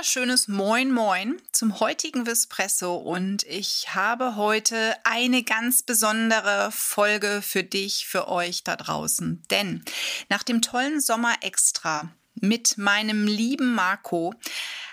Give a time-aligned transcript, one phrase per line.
[0.00, 7.62] Wunderschönes Moin Moin zum heutigen Vispresso und ich habe heute eine ganz besondere Folge für
[7.62, 9.42] dich, für euch da draußen.
[9.50, 9.84] Denn
[10.30, 14.32] nach dem tollen Sommer Extra mit meinem lieben Marco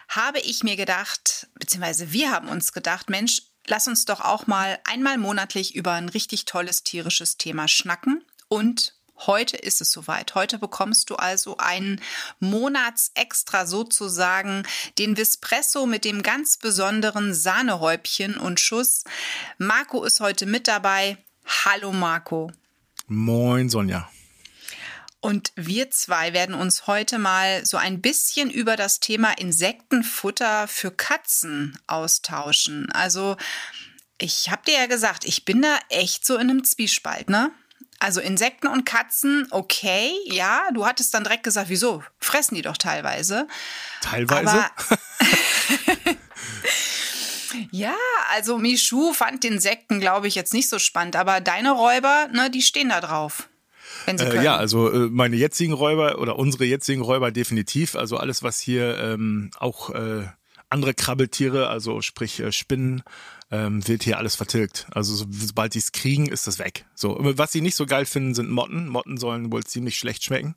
[0.10, 4.78] habe ich mir gedacht, beziehungsweise wir haben uns gedacht, Mensch, lass uns doch auch mal
[4.84, 10.36] einmal monatlich über ein richtig tolles tierisches Thema schnacken und Heute ist es soweit.
[10.36, 12.00] Heute bekommst du also einen
[12.40, 14.64] Monatsextra sozusagen,
[15.00, 19.04] den Vispresso mit dem ganz besonderen Sahnehäubchen und Schuss.
[19.58, 21.18] Marco ist heute mit dabei.
[21.66, 22.52] Hallo Marco.
[23.08, 24.10] Moin Sonja.
[25.20, 30.92] Und wir zwei werden uns heute mal so ein bisschen über das Thema Insektenfutter für
[30.92, 32.92] Katzen austauschen.
[32.92, 33.36] Also,
[34.20, 37.52] ich habe dir ja gesagt, ich bin da echt so in einem Zwiespalt, ne?
[38.00, 42.04] Also Insekten und Katzen, okay, ja, du hattest dann direkt gesagt, wieso?
[42.20, 43.48] Fressen die doch teilweise.
[44.02, 44.66] Teilweise?
[47.72, 47.96] Ja,
[48.34, 52.62] also Michu fand Insekten, glaube ich, jetzt nicht so spannend, aber deine Räuber, ne, die
[52.62, 53.50] stehen da drauf.
[54.06, 57.96] Äh, ja, also äh, meine jetzigen Räuber oder unsere jetzigen Räuber definitiv.
[57.96, 60.28] Also alles, was hier ähm, auch äh,
[60.70, 63.04] andere Krabbeltiere, also sprich äh, Spinnen,
[63.52, 64.88] ähm, wird hier alles vertilgt.
[64.92, 66.86] Also so, sobald die es kriegen, ist das weg.
[66.96, 68.88] So, was sie nicht so geil finden, sind Motten.
[68.88, 70.56] Motten sollen wohl ziemlich schlecht schmecken.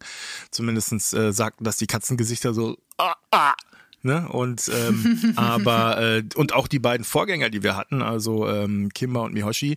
[0.51, 2.77] Zumindestens äh, sagten das die Katzengesichter so.
[2.99, 3.55] Ah, ah.
[4.03, 4.27] Ne?
[4.29, 9.21] Und ähm, aber äh, und auch die beiden Vorgänger, die wir hatten, also ähm, Kimba
[9.21, 9.77] und Mihoshi,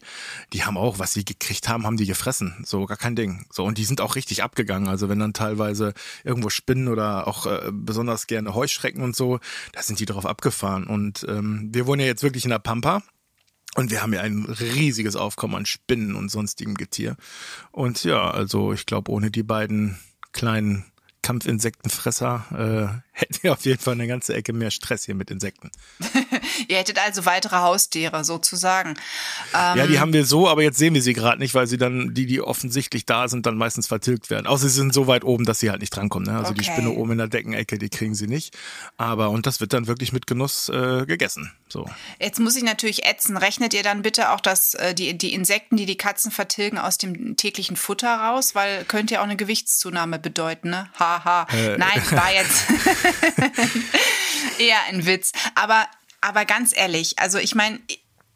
[0.54, 2.64] die haben auch, was sie gekriegt haben, haben die gefressen.
[2.66, 3.46] So gar kein Ding.
[3.52, 4.88] So und die sind auch richtig abgegangen.
[4.88, 5.94] Also wenn dann teilweise
[6.24, 9.40] irgendwo Spinnen oder auch äh, besonders gerne Heuschrecken und so,
[9.74, 10.86] da sind die drauf abgefahren.
[10.86, 13.04] Und ähm, wir wohnen ja jetzt wirklich in der Pampa.
[13.76, 17.18] Und wir haben ja ein riesiges Aufkommen an Spinnen und sonstigem Getier.
[17.72, 19.98] Und ja, also ich glaube, ohne die beiden
[20.32, 20.86] kleinen
[21.24, 25.72] Kampfinsektenfresser äh, hätten wir auf jeden Fall eine ganze Ecke mehr Stress hier mit Insekten.
[26.68, 28.90] Ihr hättet also weitere Haustiere sozusagen.
[29.54, 31.78] Ähm, Ja, die haben wir so, aber jetzt sehen wir sie gerade nicht, weil sie
[31.78, 34.48] dann, die, die offensichtlich da sind, dann meistens vertilgt werden.
[34.48, 36.32] Außer sie sind so weit oben, dass sie halt nicht drankommen.
[36.32, 36.38] Ne?
[36.38, 36.72] Also die Okay.
[36.74, 38.58] Spinne oben in der Deckenecke, die kriegen sie nicht.
[38.98, 41.52] Aber, und das wird dann wirklich mit Genuss äh, gegessen.
[41.68, 41.90] So.
[42.20, 43.38] Jetzt muss ich natürlich ätzen.
[43.38, 46.98] Rechnet ihr dann bitte auch das, äh, die, die Insekten, die die Katzen vertilgen, aus
[46.98, 48.56] dem täglichen Futter raus?
[48.56, 50.90] Weil könnte ja auch eine Gewichtszunahme bedeuten, ne?
[51.14, 51.48] Haha.
[51.52, 51.78] Äh.
[51.78, 52.66] Nein, war jetzt
[54.60, 55.32] eher ein Witz.
[55.56, 55.86] Aber,
[56.22, 57.80] aber ganz ehrlich, also ich meine,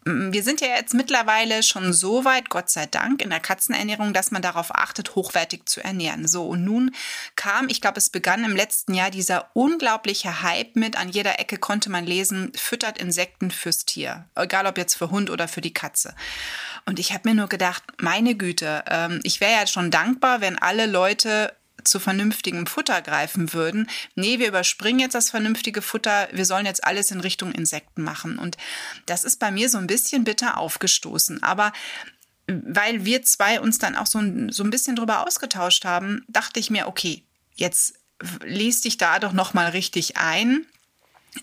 [0.08, 4.30] wir sind ja jetzt mittlerweile schon so weit, Gott sei Dank, in der Katzenernährung, dass
[4.30, 6.26] man darauf achtet, hochwertig zu ernähren.
[6.26, 6.94] So, und nun
[7.36, 11.58] kam, ich glaube, es begann im letzten Jahr dieser unglaubliche Hype mit, an jeder Ecke
[11.58, 14.24] konnte man lesen, füttert Insekten fürs Tier.
[14.34, 16.14] Egal ob jetzt für Hund oder für die Katze.
[16.86, 20.58] Und ich habe mir nur gedacht, meine Güte, ähm, ich wäre ja schon dankbar, wenn
[20.58, 21.52] alle Leute
[21.88, 23.88] zu vernünftigem Futter greifen würden.
[24.14, 28.38] Nee, wir überspringen jetzt das vernünftige Futter, wir sollen jetzt alles in Richtung Insekten machen.
[28.38, 28.56] Und
[29.06, 31.42] das ist bei mir so ein bisschen bitter aufgestoßen.
[31.42, 31.72] Aber
[32.46, 36.60] weil wir zwei uns dann auch so ein, so ein bisschen drüber ausgetauscht haben, dachte
[36.60, 37.22] ich mir, okay,
[37.54, 37.94] jetzt
[38.44, 40.66] lies dich da doch noch mal richtig ein.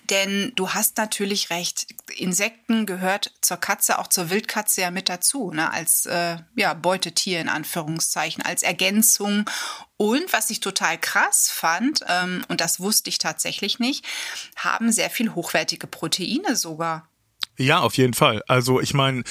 [0.10, 5.52] Denn du hast natürlich recht, Insekten gehört zur Katze, auch zur Wildkatze ja mit dazu,
[5.52, 5.72] ne?
[5.72, 9.50] als äh, ja, Beutetier in Anführungszeichen, als Ergänzung.
[9.98, 14.06] Und was ich total krass fand, ähm, und das wusste ich tatsächlich nicht,
[14.56, 17.10] haben sehr viel hochwertige Proteine sogar.
[17.58, 18.44] Ja, auf jeden Fall.
[18.48, 19.24] Also ich meine,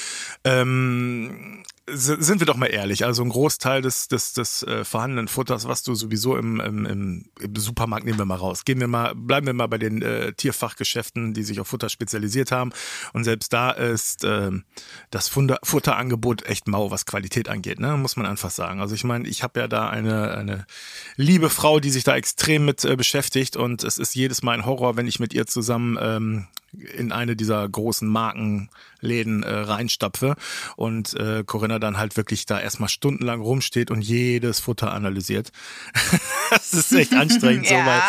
[0.44, 3.04] ähm, sind wir doch mal ehrlich.
[3.04, 7.56] Also ein Großteil des, des, des äh, vorhandenen Futters, was du sowieso im, im, im,
[7.56, 8.64] Supermarkt nehmen wir mal raus.
[8.64, 12.52] Gehen wir mal, bleiben wir mal bei den äh, Tierfachgeschäften, die sich auf Futter spezialisiert
[12.52, 12.72] haben.
[13.12, 14.64] Und selbst da ist ähm,
[15.10, 17.98] das Funder, Futterangebot echt mau, was Qualität angeht, ne?
[17.98, 18.80] muss man einfach sagen.
[18.80, 20.66] Also ich meine, ich habe ja da eine, eine
[21.16, 24.64] liebe Frau, die sich da extrem mit äh, beschäftigt und es ist jedes Mal ein
[24.64, 26.46] Horror, wenn ich mit ihr zusammen ähm,
[26.96, 30.36] in eine dieser großen Markenläden äh, reinstapfe
[30.76, 35.50] und äh, Corinna dann halt wirklich da erstmal stundenlang rumsteht und jedes Futter analysiert.
[36.50, 37.86] das ist echt anstrengend so, Ja.
[37.86, 38.02] weil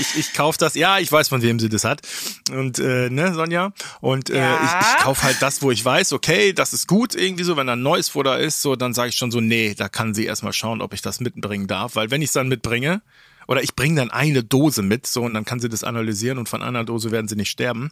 [0.00, 2.02] ich, ich kaufe das, ja, ich weiß, von wem sie das hat.
[2.50, 3.72] Und äh, ne, Sonja?
[4.00, 4.56] Und äh, Ja.
[4.56, 7.66] ich, ich kaufe halt das, wo ich weiß, okay, das ist gut irgendwie so, wenn
[7.66, 10.24] da ein neues Futter ist, so, dann sage ich schon so, nee, da kann sie
[10.24, 11.96] erstmal schauen, ob ich das mitbringen darf.
[11.96, 13.02] Weil wenn ich es dann mitbringe,
[13.48, 16.48] oder ich bringe dann eine Dose mit, so, und dann kann sie das analysieren und
[16.48, 17.90] von einer Dose werden sie nicht sterben.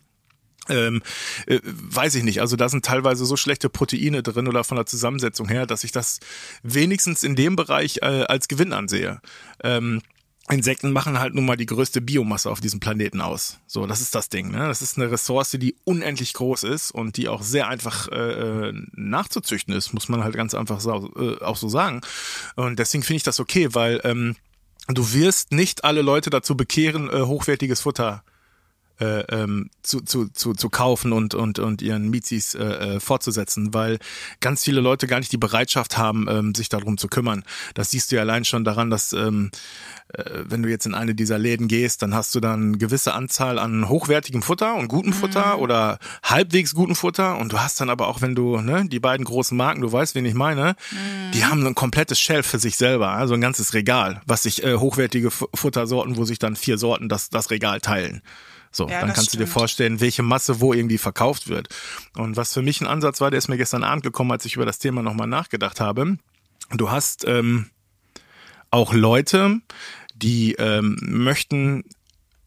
[0.69, 1.02] Ähm,
[1.46, 2.40] äh, weiß ich nicht.
[2.40, 5.93] Also da sind teilweise so schlechte Proteine drin oder von der Zusammensetzung her, dass ich
[5.93, 6.20] das
[6.62, 9.20] wenigstens in dem Bereich äh, als Gewinn ansehe.
[9.62, 10.00] Ähm,
[10.50, 13.61] Insekten machen halt nun mal die größte Biomasse auf diesem Planeten aus.
[13.66, 14.50] So, das ist das Ding.
[14.50, 14.58] Ne?
[14.58, 19.75] Das ist eine Ressource, die unendlich groß ist und die auch sehr einfach äh, nachzuzüchten
[19.75, 22.02] ist, muss man halt ganz einfach so, äh, auch so sagen.
[22.56, 24.37] Und deswegen finde ich das okay, weil ähm,
[24.88, 28.22] du wirst nicht alle Leute dazu bekehren, äh, hochwertiges Futter
[29.00, 33.75] äh, ähm, zu, zu, zu, zu kaufen und, und, und ihren Mizis äh, äh, fortzusetzen,
[33.75, 33.99] weil
[34.41, 37.44] ganz viele Leute gar nicht die Bereitschaft haben, ähm, sich darum zu kümmern.
[37.75, 39.50] Das siehst du ja allein schon daran, dass ähm,
[40.08, 43.14] äh, wenn du jetzt in eine dieser Läden gehst, dann hast du dann eine gewisse
[43.14, 45.62] Anzahl an hochwertigem Futter und gutem Futter mhm.
[45.62, 49.25] oder halbwegs gutem Futter und du hast dann aber auch, wenn du, ne, die beiden
[49.25, 51.32] großen Marken, du weißt, wen ich meine, mhm.
[51.32, 54.76] die haben ein komplettes Shelf für sich selber, also ein ganzes Regal, was sich äh,
[54.76, 58.23] hochwertige Futtersorten, wo sich dann vier Sorten das, das Regal teilen.
[58.74, 59.42] So, ja, dann kannst stimmt.
[59.42, 61.68] du dir vorstellen, welche Masse wo irgendwie verkauft wird.
[62.16, 64.56] Und was für mich ein Ansatz war, der ist mir gestern Abend gekommen, als ich
[64.56, 66.18] über das Thema nochmal nachgedacht habe.
[66.72, 67.70] Du hast ähm,
[68.72, 69.60] auch Leute,
[70.16, 71.84] die ähm, möchten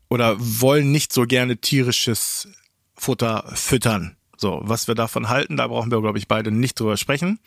[0.10, 2.50] oder wollen nicht so gerne tierisches
[2.96, 4.17] Futter füttern.
[4.38, 7.40] So, was wir davon halten, da brauchen wir, glaube ich, beide nicht drüber sprechen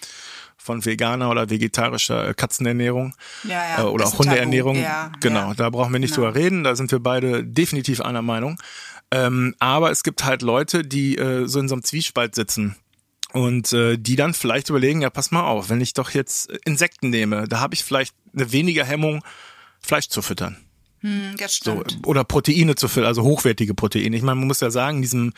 [0.61, 3.15] von veganer oder vegetarischer äh, Katzenernährung
[3.45, 3.81] ja, ja.
[3.81, 4.77] Äh, oder auch Hundeernährung.
[4.77, 8.61] Ja, genau, da brauchen wir nicht drüber reden, da sind wir beide definitiv einer Meinung.
[9.11, 12.77] Ähm, aber es gibt halt Leute, die äh, so in so einem Zwiespalt sitzen
[13.33, 17.11] und äh, die dann vielleicht überlegen, ja, pass mal auf, wenn ich doch jetzt Insekten
[17.11, 19.25] nehme, da habe ich vielleicht eine weniger Hemmung,
[19.81, 20.59] Fleisch zu füttern.
[21.01, 21.93] Hm, das stimmt.
[21.93, 24.15] So, oder Proteine zu füttern, also hochwertige Proteine.
[24.15, 25.33] Ich meine, man muss ja sagen, in diesem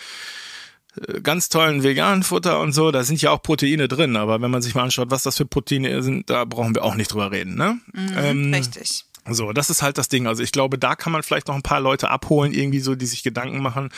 [1.22, 4.62] ganz tollen veganen Futter und so, da sind ja auch Proteine drin, aber wenn man
[4.62, 7.54] sich mal anschaut, was das für Proteine sind, da brauchen wir auch nicht drüber reden,
[7.54, 7.78] ne?
[7.92, 9.06] Mhm, ähm, richtig.
[9.28, 10.26] So, das ist halt das Ding.
[10.26, 13.06] Also ich glaube, da kann man vielleicht noch ein paar Leute abholen, irgendwie so, die
[13.06, 13.90] sich Gedanken machen.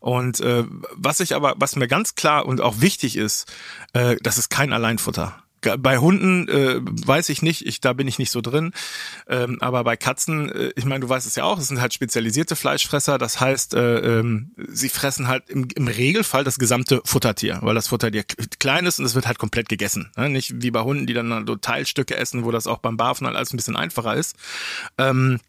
[0.00, 0.64] Und äh,
[0.96, 3.46] was ich aber, was mir ganz klar und auch wichtig ist,
[3.92, 5.41] äh, das ist kein Alleinfutter.
[5.78, 8.72] Bei Hunden äh, weiß ich nicht, ich, da bin ich nicht so drin.
[9.28, 11.94] Ähm, aber bei Katzen, äh, ich meine, du weißt es ja auch, es sind halt
[11.94, 13.18] spezialisierte Fleischfresser.
[13.18, 17.88] Das heißt, äh, ähm, sie fressen halt im, im Regelfall das gesamte Futtertier, weil das
[17.88, 18.24] Futtertier
[18.58, 20.10] klein ist und es wird halt komplett gegessen.
[20.16, 20.28] Ne?
[20.28, 23.36] Nicht wie bei Hunden, die dann so Teilstücke essen, wo das auch beim Barfen halt
[23.36, 24.36] alles ein bisschen einfacher ist.
[24.98, 25.40] Ähm,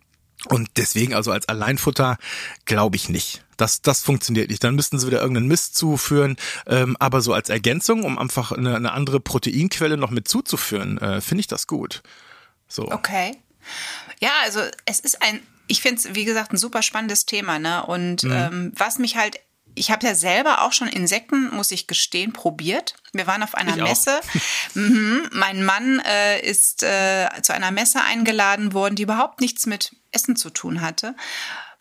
[0.50, 2.18] und deswegen also als Alleinfutter
[2.66, 3.44] glaube ich nicht.
[3.58, 4.64] Das, das funktioniert nicht.
[4.64, 6.38] Dann müssten sie wieder irgendeinen Mist zuführen.
[6.68, 11.22] Ähm, aber so als Ergänzung, um einfach eine, eine andere Proteinquelle noch mit zuzuführen, äh,
[11.22, 12.02] finde ich das gut.
[12.68, 12.92] So.
[12.92, 13.38] Okay.
[14.20, 17.60] Ja, also es ist ein, ich finde es, wie gesagt, ein super spannendes Thema.
[17.60, 17.86] Ne?
[17.86, 18.32] Und mhm.
[18.32, 19.40] ähm, was mich halt
[19.76, 22.96] ich habe ja selber auch schon Insekten, muss ich gestehen, probiert.
[23.12, 24.20] Wir waren auf einer ich Messe.
[24.76, 25.30] Mhm.
[25.32, 30.36] Mein Mann äh, ist äh, zu einer Messe eingeladen worden, die überhaupt nichts mit Essen
[30.36, 31.16] zu tun hatte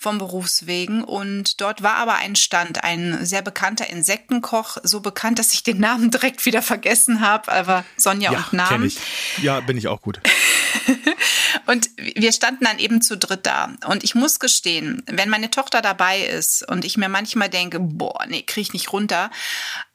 [0.02, 1.04] vom Berufswegen.
[1.04, 5.78] Und dort war aber ein Stand, ein sehr bekannter Insektenkoch, so bekannt, dass ich den
[5.78, 8.87] Namen direkt wieder vergessen habe, aber Sonja ja, und Namen.
[8.87, 8.99] Ich.
[9.43, 10.20] Ja, bin ich auch gut.
[11.66, 13.72] und wir standen dann eben zu dritt da.
[13.87, 18.25] Und ich muss gestehen, wenn meine Tochter dabei ist und ich mir manchmal denke, boah,
[18.28, 19.31] nee, krieg ich nicht runter.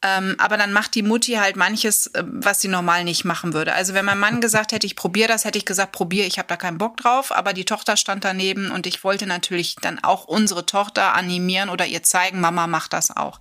[0.03, 3.73] Ähm, aber dann macht die Mutti halt manches, äh, was sie normal nicht machen würde.
[3.73, 6.47] Also wenn mein Mann gesagt hätte, ich probiere das, hätte ich gesagt, probiere, ich habe
[6.47, 7.31] da keinen Bock drauf.
[7.31, 11.85] Aber die Tochter stand daneben und ich wollte natürlich dann auch unsere Tochter animieren oder
[11.85, 13.39] ihr zeigen, Mama macht das auch.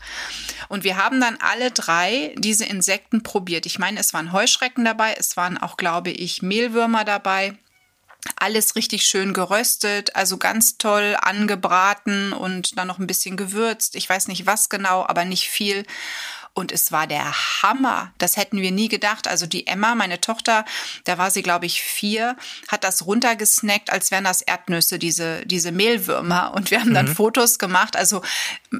[0.69, 3.67] Und wir haben dann alle drei diese Insekten probiert.
[3.67, 7.57] Ich meine, es waren Heuschrecken dabei, es waren auch, glaube ich, Mehlwürmer dabei
[8.35, 13.95] alles richtig schön geröstet, also ganz toll angebraten und dann noch ein bisschen gewürzt.
[13.95, 15.87] Ich weiß nicht was genau, aber nicht viel.
[16.57, 18.15] Und es war der Hammer.
[18.17, 19.29] Das hätten wir nie gedacht.
[19.29, 20.65] Also die Emma, meine Tochter,
[21.05, 22.35] da war sie, glaube ich, vier,
[22.69, 26.55] hat das runtergesnackt, als wären das Erdnüsse, diese, diese Mehlwürmer.
[26.55, 27.15] Und wir haben dann mhm.
[27.15, 27.95] Fotos gemacht.
[27.95, 28.23] Also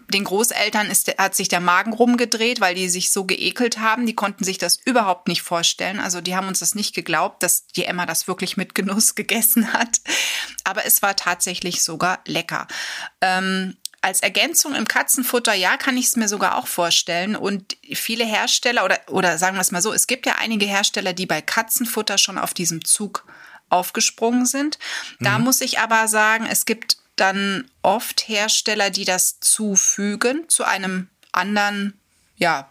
[0.09, 4.07] den Großeltern ist, hat sich der Magen rumgedreht, weil die sich so geekelt haben.
[4.07, 6.01] Die konnten sich das überhaupt nicht vorstellen.
[6.01, 9.75] Also die haben uns das nicht geglaubt, dass die Emma das wirklich mit Genuss gegessen
[9.75, 10.01] hat.
[10.65, 12.69] Aber es war tatsächlich sogar lecker.
[13.21, 17.35] Ähm, als Ergänzung im Katzenfutter, ja, kann ich es mir sogar auch vorstellen.
[17.35, 21.13] Und viele Hersteller oder, oder sagen wir es mal so, es gibt ja einige Hersteller,
[21.13, 23.27] die bei Katzenfutter schon auf diesem Zug
[23.69, 24.79] aufgesprungen sind.
[25.21, 25.45] Da mhm.
[25.45, 31.99] muss ich aber sagen, es gibt dann oft Hersteller, die das zufügen zu einem anderen
[32.37, 32.69] ja,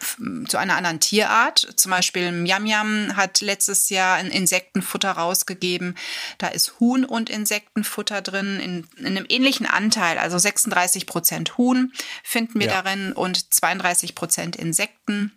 [0.47, 1.73] zu einer anderen Tierart.
[1.75, 5.95] Zum Beispiel Miam Miam hat letztes Jahr ein Insektenfutter rausgegeben.
[6.37, 10.19] Da ist Huhn und Insektenfutter drin in, in einem ähnlichen Anteil.
[10.19, 11.91] Also 36 Prozent Huhn
[12.23, 12.81] finden wir ja.
[12.81, 15.31] darin und 32 Prozent Insekten.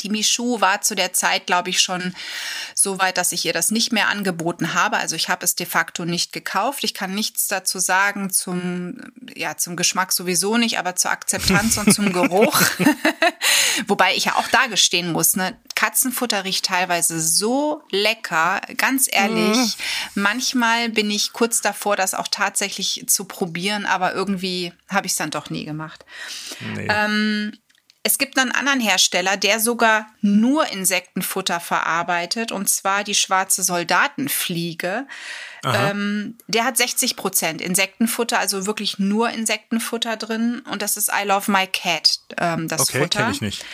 [0.00, 2.14] Die Michu war zu der Zeit, glaube ich, schon
[2.74, 4.98] so weit, dass ich ihr das nicht mehr angeboten habe.
[4.98, 6.84] Also ich habe es de facto nicht gekauft.
[6.84, 9.00] Ich kann nichts dazu sagen zum,
[9.34, 12.60] ja, zum Geschmack sowieso nicht, aber zur Akzeptanz und zum Geruch.
[13.86, 15.56] Wobei ich ja auch da gestehen muss, ne?
[15.74, 18.60] Katzenfutter riecht teilweise so lecker.
[18.76, 19.76] Ganz ehrlich,
[20.14, 20.20] mm.
[20.20, 25.18] manchmal bin ich kurz davor, das auch tatsächlich zu probieren, aber irgendwie habe ich es
[25.18, 26.04] dann doch nie gemacht.
[26.74, 26.88] Nee.
[26.90, 27.52] Ähm,
[28.08, 35.06] Es gibt einen anderen Hersteller, der sogar nur Insektenfutter verarbeitet, und zwar die schwarze Soldatenfliege.
[35.62, 40.60] Ähm, der hat 60 Prozent Insektenfutter, also wirklich nur Insektenfutter drin.
[40.70, 43.18] Und das ist I Love My Cat, ähm, das okay, Futter.
[43.18, 43.64] kenne ich nicht.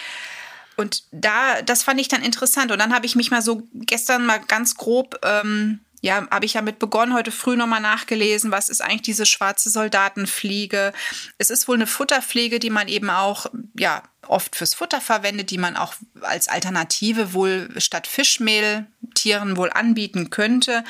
[0.74, 2.72] Und da, das fand ich dann interessant.
[2.72, 6.52] Und dann habe ich mich mal so gestern mal ganz grob, ähm, ja, habe ich
[6.52, 10.92] damit begonnen, heute früh nochmal nachgelesen, was ist eigentlich diese schwarze Soldatenfliege.
[11.38, 13.46] Es ist wohl eine Futterpflege, die man eben auch,
[13.78, 19.70] ja, oft fürs Futter verwendet, die man auch als Alternative wohl statt Fischmehl Tieren wohl
[19.70, 20.84] anbieten könnte.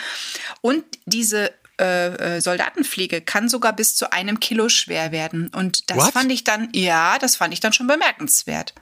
[0.62, 5.46] Und diese äh, äh, Soldatenfliege kann sogar bis zu einem Kilo schwer werden.
[5.54, 6.12] Und das What?
[6.12, 8.74] fand ich dann, ja, das fand ich dann schon bemerkenswert.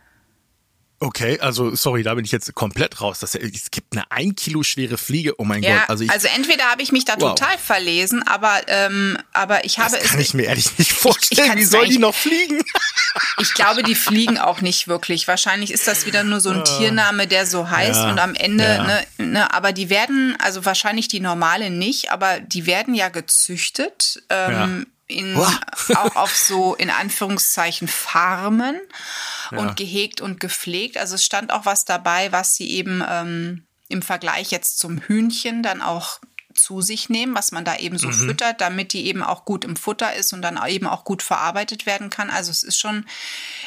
[1.02, 3.18] Okay, also sorry, da bin ich jetzt komplett raus.
[3.18, 5.34] Das, es gibt eine ein Kilo schwere Fliege.
[5.38, 5.90] Oh mein Ja, Gott.
[5.90, 7.34] Also, ich, also entweder habe ich mich da Wow.
[7.34, 10.28] total verlesen, aber, ähm, aber ich habe das kann es.
[10.28, 11.48] ich mir ehrlich nicht vorstellen.
[11.48, 12.62] kann's Wie soll die noch fliegen?
[13.38, 15.28] Ich glaube, die fliegen auch nicht wirklich.
[15.28, 18.64] Wahrscheinlich ist das wieder nur so ein Tiername, der so heißt Ja, und am Ende,
[18.64, 18.84] ja.
[18.84, 24.22] ne, ne, aber die werden, also wahrscheinlich die normale nicht, aber die werden ja gezüchtet.
[24.30, 25.58] Ähm, in, Wow.
[25.96, 28.80] auch auf so in Anführungszeichen Farmen
[29.50, 29.58] Ja.
[29.58, 30.96] und gehegt und gepflegt.
[30.98, 35.62] Also es stand auch was dabei, was sie eben ähm, im Vergleich jetzt zum Hühnchen
[35.62, 36.18] dann auch
[36.54, 39.74] zu sich nehmen, was man da eben so füttert, damit die eben auch gut im
[39.74, 42.28] Futter ist und dann eben auch gut verarbeitet werden kann.
[42.28, 43.06] Also es ist schon,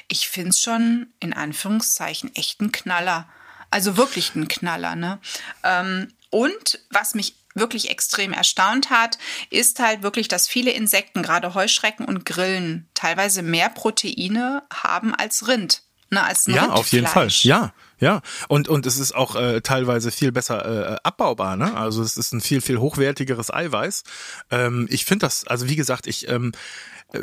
[0.07, 3.27] ich finde es schon in Anführungszeichen echt ein Knaller.
[3.71, 5.19] Also wirklich ein Knaller, ne?
[5.63, 9.17] Ähm, und was mich wirklich extrem erstaunt hat,
[9.49, 15.47] ist halt wirklich, dass viele Insekten, gerade Heuschrecken und Grillen, teilweise mehr Proteine haben als
[15.47, 15.81] Rind.
[16.11, 17.29] Ne, als Ja, auf jeden Fall.
[17.29, 18.21] Ja, ja.
[18.47, 21.55] Und, und es ist auch äh, teilweise viel besser äh, abbaubar.
[21.55, 21.75] Ne?
[21.75, 24.03] Also es ist ein viel, viel hochwertigeres Eiweiß.
[24.51, 26.27] Ähm, ich finde das, also wie gesagt, ich...
[26.29, 26.51] Ähm,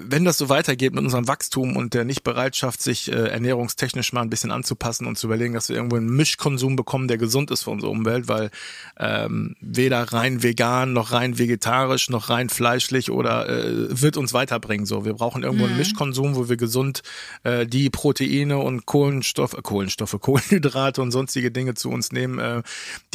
[0.04, 4.30] wenn das so weitergeht mit unserem Wachstum und der Nichtbereitschaft, sich äh, ernährungstechnisch mal ein
[4.30, 7.70] bisschen anzupassen und zu überlegen, dass wir irgendwo einen Mischkonsum bekommen, der gesund ist für
[7.70, 8.50] unsere Umwelt, weil
[8.98, 14.86] ähm, weder rein vegan, noch rein vegetarisch, noch rein fleischlich oder äh, wird uns weiterbringen.
[14.86, 17.02] So, wir brauchen irgendwo einen Mischkonsum, wo wir gesund
[17.44, 22.62] äh, die Proteine und Kohlenstoffe, äh, Kohlenstoffe, Kohlenhydrate und sonstige Dinge zu uns nehmen, äh,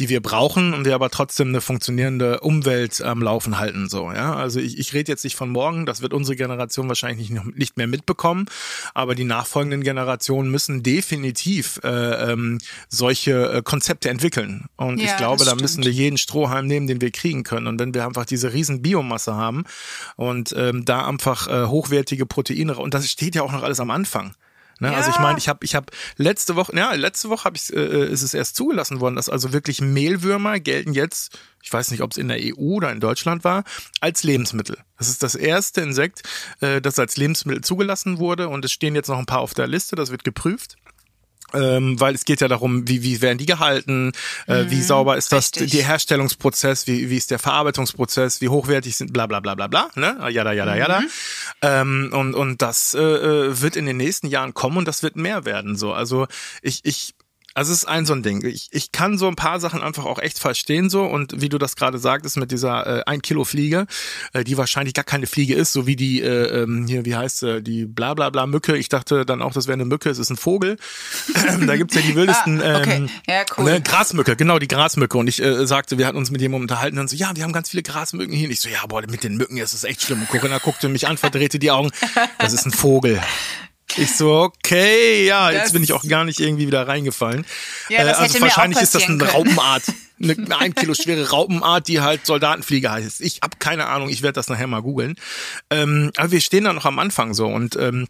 [0.00, 3.88] die wir brauchen und wir aber trotzdem eine funktionierende Umwelt am Laufen halten.
[3.88, 4.34] So, ja.
[4.34, 7.76] Also ich, ich rede jetzt nicht von morgen, das wird unsere Generation wahrscheinlich nicht, nicht
[7.76, 8.46] mehr mitbekommen,
[8.94, 12.58] aber die nachfolgenden Generationen müssen definitiv äh, ähm,
[12.88, 14.66] solche äh, Konzepte entwickeln.
[14.76, 17.66] Und Ja, ich glaube, da müssen wir jeden Strohhalm nehmen, den wir kriegen können.
[17.66, 19.64] Und wenn wir einfach diese riesen Biomasse haben
[20.16, 23.90] und ähm, da einfach äh, hochwertige Proteine, und das steht ja auch noch alles am
[23.90, 24.34] Anfang.
[24.80, 24.94] Ne?
[24.94, 25.22] Also ich Ja.
[25.22, 28.34] meine, ich habe ich hab letzte Woche, ja, letzte Woche hab ich, äh, ist es
[28.34, 32.28] erst zugelassen worden, dass also wirklich Mehlwürmer gelten jetzt, ich weiß nicht, ob es in
[32.28, 33.64] der EU oder in Deutschland war,
[34.00, 34.78] als Lebensmittel.
[34.98, 36.22] Das ist das erste Insekt,
[36.60, 39.66] äh, das als Lebensmittel zugelassen wurde und es stehen jetzt noch ein paar auf der
[39.66, 40.76] Liste, das wird geprüft.
[41.54, 44.12] Ähm, weil es geht ja darum, wie, wie werden die gehalten,
[44.46, 45.70] äh, wie sauber ist das, richtig.
[45.70, 49.88] der Herstellungsprozess, wie, wie ist der Verarbeitungsprozess, wie hochwertig sind, bla bla bla bla bla,
[49.94, 50.18] ne?
[50.30, 51.02] Jada, jada, jada.
[51.62, 55.16] Ähm, und, und das äh, äh, wird in den nächsten Jahren kommen und das wird
[55.16, 55.76] mehr werden.
[55.76, 55.94] So.
[55.94, 56.26] Also
[56.60, 57.14] ich, ich,
[57.58, 58.44] also es ist ein so ein Ding.
[58.44, 61.58] Ich, ich kann so ein paar Sachen einfach auch echt verstehen so und wie du
[61.58, 63.86] das gerade sagtest mit dieser äh, ein Kilo Fliege,
[64.32, 67.38] äh, die wahrscheinlich gar keine Fliege ist, so wie die äh, ähm, hier wie heißt
[67.38, 68.76] sie, die bla bla bla Mücke.
[68.76, 70.76] Ich dachte dann auch, das wäre eine Mücke, es ist ein Vogel.
[71.66, 72.96] da gibt's ja die wildesten Ah, okay.
[72.96, 73.64] ähm, Ja, cool.
[73.64, 76.98] ne, Grasmücke, genau die Grasmücke und ich äh, sagte, wir hatten uns mit jemandem unterhalten
[76.98, 78.46] und so, ja, wir haben ganz viele Grasmücken hier.
[78.46, 80.20] Und ich so, ja, boah, mit den Mücken ist es echt schlimm.
[80.20, 81.90] Und Corinna guckte mich an, verdrehte die Augen.
[82.38, 83.20] Das ist ein Vogel.
[83.96, 87.44] Ich so, okay, ja, jetzt Das- bin ich auch gar nicht irgendwie wieder reingefallen.
[87.88, 89.30] Ja, das äh, also wahrscheinlich ist das eine können.
[89.30, 89.82] Raupenart.
[90.22, 93.20] Eine, eine ein Kilo schwere Raupenart, die halt Soldatenfliege heißt.
[93.20, 95.16] Ich hab keine Ahnung, ich werde das nachher mal googeln.
[95.70, 98.06] Ähm, aber wir stehen da noch am Anfang so und ähm,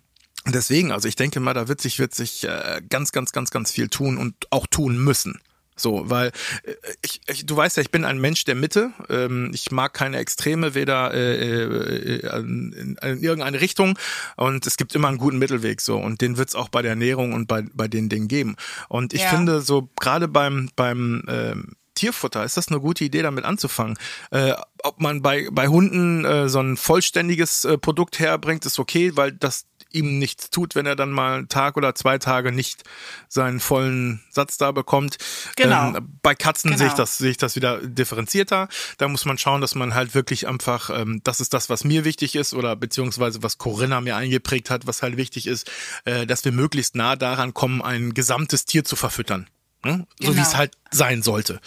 [0.46, 3.70] deswegen, also ich denke mal, da wird sich, wird sich äh, ganz, ganz, ganz, ganz
[3.70, 5.40] viel tun und auch tun müssen.
[5.78, 6.28] So, weil
[6.64, 8.92] äh, ich, ich, du weißt ja, ich bin ein Mensch der Mitte.
[9.08, 13.98] Ähm, ich mag keine Extreme, weder äh, äh, in, in irgendeine Richtung.
[14.36, 15.96] Und es gibt immer einen guten Mittelweg so.
[15.96, 18.56] Und den wird's auch bei der Ernährung und bei, bei den Dingen geben.
[18.88, 19.28] Und ich Ja.
[19.30, 23.98] finde so gerade beim beim ähm, Tierfutter, ist das eine gute Idee, damit anzufangen?
[24.30, 24.52] Äh,
[24.84, 29.32] ob man bei, bei Hunden äh, so ein vollständiges äh, Produkt herbringt, ist okay, weil
[29.32, 32.84] das ihm nichts tut, wenn er dann mal einen Tag oder zwei Tage nicht
[33.28, 35.18] seinen vollen Satz da bekommt.
[35.56, 35.96] Genau.
[35.96, 36.78] Ähm, bei Katzen Genau.
[36.78, 38.68] sehe ich das sehe ich das wieder differenzierter.
[38.98, 42.04] Da muss man schauen, dass man halt wirklich einfach, ähm, das ist das, was mir
[42.04, 45.70] wichtig ist oder beziehungsweise was Corinna mir eingeprägt hat, was halt wichtig ist,
[46.04, 49.48] äh, dass wir möglichst nah daran kommen, ein gesamtes Tier zu verfüttern.
[49.84, 50.06] Ne?
[50.20, 50.42] So wie Genau.
[50.42, 51.60] es halt sein sollte.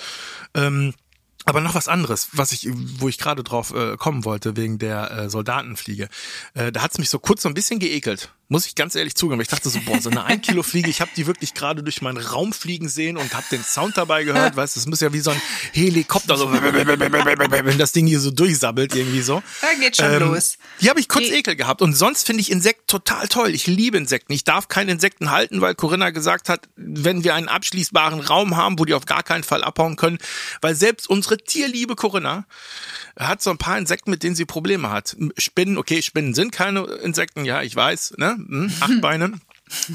[0.54, 0.94] Ähm,
[1.46, 2.68] aber noch was anderes, was ich,
[3.00, 6.08] wo ich gerade drauf äh, kommen wollte, wegen der äh, Soldatenfliege.
[6.54, 9.40] Äh, da hat's mich so kurz so ein bisschen geekelt, Muss ich ganz ehrlich zugeben.
[9.40, 12.02] Ich dachte so, boah, so eine 1 Kilo Fliege, ich habe die wirklich gerade durch
[12.02, 14.58] meinen Raum fliegen sehen und habe den Sound dabei gehört.
[14.58, 15.42] Weißt du, das muss ja wie so ein
[15.72, 19.42] Helikopter, so, wenn das Ding hier so durchsabbelt irgendwie so.
[19.62, 20.58] Da geht schon ähm, los.
[20.82, 21.82] Hier habe ich kurz Die Ekel gehabt.
[21.82, 23.56] Und sonst finde ich Insekten total toll.
[23.56, 24.34] Ich liebe Insekten.
[24.34, 28.78] Ich darf keine Insekten halten, weil Corinna gesagt hat, wenn wir einen abschließbaren Raum haben,
[28.78, 30.18] wo die auf gar keinen Fall abhauen können,
[30.60, 32.46] weil selbst unsere tierliebe Corinna
[33.18, 35.16] hat so ein paar Insekten, mit denen sie Probleme hat.
[35.38, 38.36] Spinnen, okay, Spinnen sind keine Insekten, ja, ich weiß, ne?
[38.38, 39.34] Hm, acht Beine.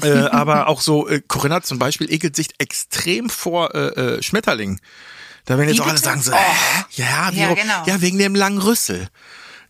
[0.01, 4.79] äh, aber auch so, äh, Corinna zum Beispiel ekelt sich extrem vor äh, äh, Schmetterlingen.
[5.45, 6.35] Da werden jetzt auch alle sagen so, äh,
[6.91, 7.83] ja, ja, genau.
[7.85, 9.07] ja, wegen dem langen Rüssel.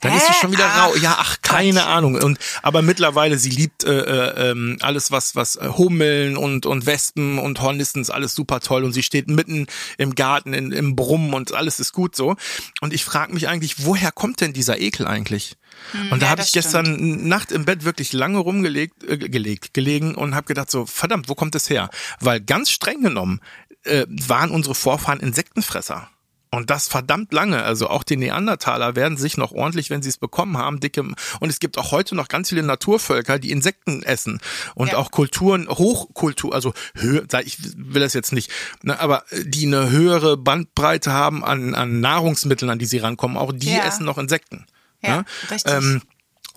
[0.02, 0.18] Dann Hä?
[0.18, 0.96] ist sie schon wieder ach, rau.
[0.96, 1.88] Ja, ach, keine Gott.
[1.88, 2.16] Ahnung.
[2.16, 6.86] Und aber mittlerweile, sie liebt äh, äh, ähm, alles, was was äh, Hummeln und und
[6.86, 8.84] Wespen und Hornissen ist alles super toll.
[8.84, 12.36] Und sie steht mitten im Garten in, im Brummen und alles ist gut so.
[12.82, 15.58] Und ich frage mich eigentlich, woher kommt denn dieser Ekel eigentlich?
[15.92, 17.26] Hm, und da ja, habe ich gestern stimmt.
[17.26, 21.36] Nacht im Bett wirklich lange rumgelegt, äh, gelegt, gelegen und habe gedacht so, verdammt, wo
[21.36, 21.90] kommt das her?
[22.20, 23.42] Weil ganz streng genommen
[23.84, 26.10] äh, waren unsere Vorfahren Insektenfresser.
[26.50, 27.64] Und das verdammt lange.
[27.64, 31.02] Also auch die Neandertaler werden sich noch ordentlich, wenn sie es bekommen haben, dicke.
[31.02, 34.40] Und es gibt auch heute noch ganz viele Naturvölker, die Insekten essen.
[34.76, 34.98] Und ja.
[34.98, 38.52] auch Kulturen, Hochkultur, also höher, ich will das jetzt nicht,
[38.84, 43.52] ne, aber die eine höhere Bandbreite haben an, an Nahrungsmitteln, an die sie rankommen, auch
[43.54, 43.86] die ja.
[43.86, 44.66] essen noch Insekten.
[45.04, 45.26] Ja, ne?
[45.52, 45.74] richtig.
[45.74, 46.02] Ähm,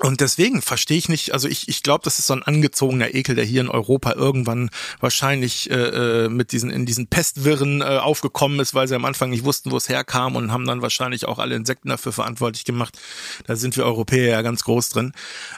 [0.02, 3.34] und deswegen verstehe ich nicht, also ich, ich glaube, das ist so ein angezogener Ekel,
[3.34, 8.60] der hier in Europa irgendwann wahrscheinlich äh, äh, mit diesen in diesen Pestwirren äh, aufgekommen
[8.60, 11.38] ist, weil sie am Anfang nicht wussten, wo es herkam und haben dann wahrscheinlich auch
[11.38, 12.98] alle Insekten dafür verantwortlich gemacht.
[13.46, 15.12] Da sind wir Europäer ja ganz groß drin.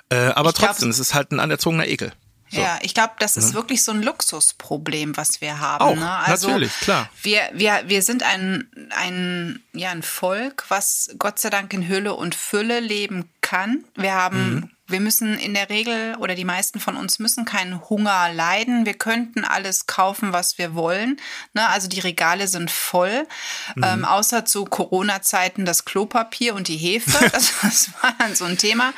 [0.09, 2.13] Äh, aber ich trotzdem, glaub, es ist halt ein anerzogener Ekel.
[2.53, 2.61] So.
[2.61, 3.55] Ja, ich glaube, das ist ja.
[3.55, 5.83] wirklich so ein Luxusproblem, was wir haben.
[5.83, 6.11] Auch, ne?
[6.11, 7.09] also natürlich, klar.
[7.23, 12.13] Wir, wir, wir sind ein, ein, ja, ein Volk, was Gott sei Dank in Hülle
[12.13, 13.85] und Fülle leben kann.
[13.97, 14.71] Wir haben mhm.
[14.92, 18.87] Wir müssen in der Regel oder die meisten von uns müssen keinen Hunger leiden.
[18.87, 21.20] Wir könnten alles kaufen, was wir wollen.
[21.55, 21.66] Ne?
[21.68, 23.26] Also die Regale sind voll.
[23.74, 23.85] Mhm.
[23.85, 27.11] Ähm, außer zu Corona-Zeiten das Klopapier und die Hefe.
[27.33, 28.92] Das, das war dann so ein Thema.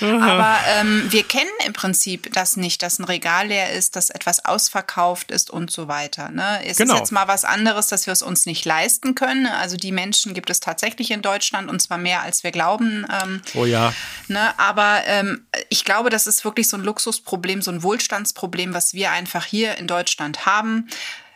[0.00, 4.44] Aber ähm, wir kennen im Prinzip das nicht, dass ein Regal leer ist, dass etwas
[4.44, 6.30] ausverkauft ist und so weiter.
[6.30, 6.64] Ne?
[6.64, 6.94] Es genau.
[6.94, 9.46] ist jetzt mal was anderes, dass wir es uns nicht leisten können.
[9.46, 13.06] Also die Menschen gibt es tatsächlich in Deutschland und zwar mehr, als wir glauben.
[13.22, 13.92] Ähm, oh ja.
[14.28, 14.58] Ne?
[14.58, 15.33] Aber ähm,
[15.68, 19.76] ich glaube, das ist wirklich so ein Luxusproblem, so ein Wohlstandsproblem, was wir einfach hier
[19.76, 20.88] in Deutschland haben.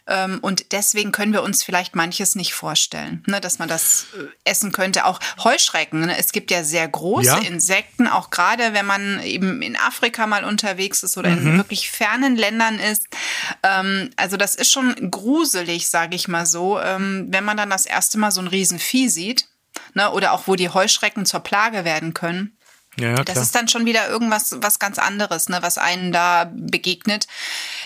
[0.08, 4.50] Ähm, und deswegen können wir uns vielleicht manches nicht vorstellen, ne, dass man das äh,
[4.50, 5.04] essen könnte.
[5.04, 6.00] Auch Heuschrecken.
[6.00, 6.18] Ne?
[6.18, 7.38] Es gibt ja sehr große ja.
[7.38, 11.46] Insekten, auch gerade wenn man eben in Afrika mal unterwegs ist oder mhm.
[11.46, 13.06] in wirklich fernen Ländern ist.
[13.62, 17.84] Ähm, also das ist schon gruselig, sage ich mal so, ähm, wenn man dann das
[17.84, 19.46] erste Mal so ein Riesenvieh sieht.
[19.94, 22.57] Ne, oder auch wo die Heuschrecken zur Plage werden können.
[23.00, 26.50] Ja, ja, das ist dann schon wieder irgendwas was ganz anderes, ne, was einen da
[26.52, 27.26] begegnet.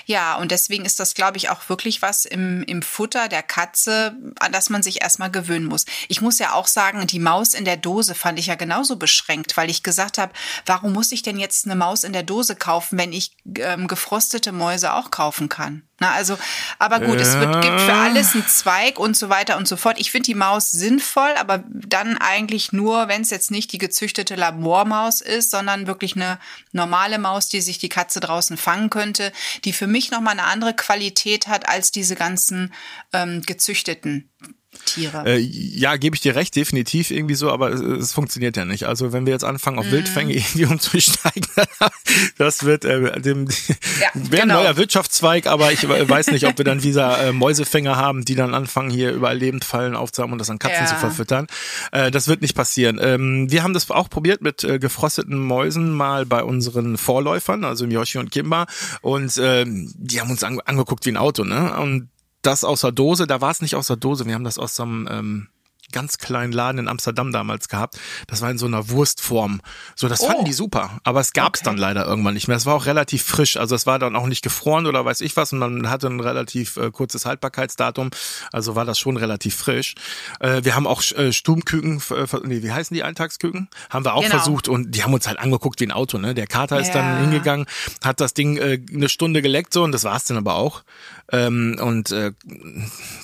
[0.07, 4.17] Ja, und deswegen ist das, glaube ich, auch wirklich was im, im Futter der Katze,
[4.41, 5.85] an das man sich erstmal gewöhnen muss.
[6.09, 9.57] Ich muss ja auch sagen, die Maus in der Dose fand ich ja genauso beschränkt,
[9.57, 10.33] weil ich gesagt habe,
[10.67, 14.53] warum muss ich denn jetzt eine Maus in der Dose kaufen, wenn ich ähm, gefrostete
[14.53, 15.83] Mäuse auch kaufen kann?
[16.03, 16.37] Na, also,
[16.81, 17.23] aber gut, ja.
[17.23, 20.01] es wird, gibt für alles einen Zweig und so weiter und so fort.
[20.01, 24.35] Ich finde die Maus sinnvoll, aber dann eigentlich nur, wenn es jetzt nicht die gezüchtete
[24.35, 26.39] Labormaus ist, sondern wirklich eine
[26.73, 29.33] normale Maus, die sich die Katze draußen fangen könnte,
[29.65, 32.73] die für mich nochmal eine andere Qualität hat als diese ganzen
[33.13, 34.31] ähm, gezüchteten
[34.87, 35.25] Tiere.
[35.27, 38.85] Äh, ja, gebe ich dir recht, definitiv irgendwie so, aber es, es, funktioniert ja nicht.
[38.85, 39.93] Also wenn wir jetzt anfangen, auf mm.
[39.93, 41.47] Wildfänge irgendwie umzusteigen,
[42.39, 43.47] das wird äh, dem
[44.01, 44.59] ja, wäre genau.
[44.59, 48.35] ein neuer Wirtschaftszweig, aber ich weiß nicht, ob wir dann wieder äh, Mäusefänger haben, die
[48.35, 50.87] dann anfangen, hier überall Lebendfallen aufzuhaben und das an Katzen ja.
[50.87, 51.47] zu verfüttern.
[51.93, 52.99] Äh, das wird nicht passieren.
[53.03, 57.85] Ähm, wir haben das auch probiert mit äh, gefrosteten Mäusen mal bei unseren Vorläufern, also
[57.85, 58.67] Yoshi und Kimba,
[59.03, 61.77] und äh, die haben uns angeguckt wie ein Auto, ne?
[61.77, 62.09] Und
[62.43, 64.77] das aus der Dose, da war es nicht aus der Dose, wir haben das aus
[64.77, 65.49] so einem ähm,
[65.93, 67.99] ganz kleinen Laden in Amsterdam damals gehabt.
[68.27, 69.61] Das war in so einer Wurstform.
[69.95, 70.27] So, das oh.
[70.27, 70.99] fanden die super.
[71.05, 71.71] Aber es gab's okay.
[71.71, 72.57] dann leider irgendwann nicht mehr.
[72.57, 73.57] Es war auch relativ frisch.
[73.57, 75.53] Also es war dann auch nicht gefroren oder weiß ich was.
[75.53, 78.11] Und man hatte ein relativ äh, kurzes Haltbarkeitsdatum.
[78.53, 79.95] Also war das schon relativ frisch.
[80.41, 83.69] Äh, wir haben auch äh, Stummküken, äh, nee, wie heißen die Eintagsküken?
[83.91, 84.37] Haben wir auch genau.
[84.37, 84.69] versucht.
[84.69, 86.19] Und die haben uns halt angeguckt wie ein Auto.
[86.19, 86.35] Ne?
[86.35, 86.83] Der Kater ja.
[86.83, 87.67] ist dann hingegangen,
[88.03, 90.83] hat das Ding äh, eine Stunde geleckt so und das war's dann aber auch.
[91.31, 92.33] Ähm, und äh,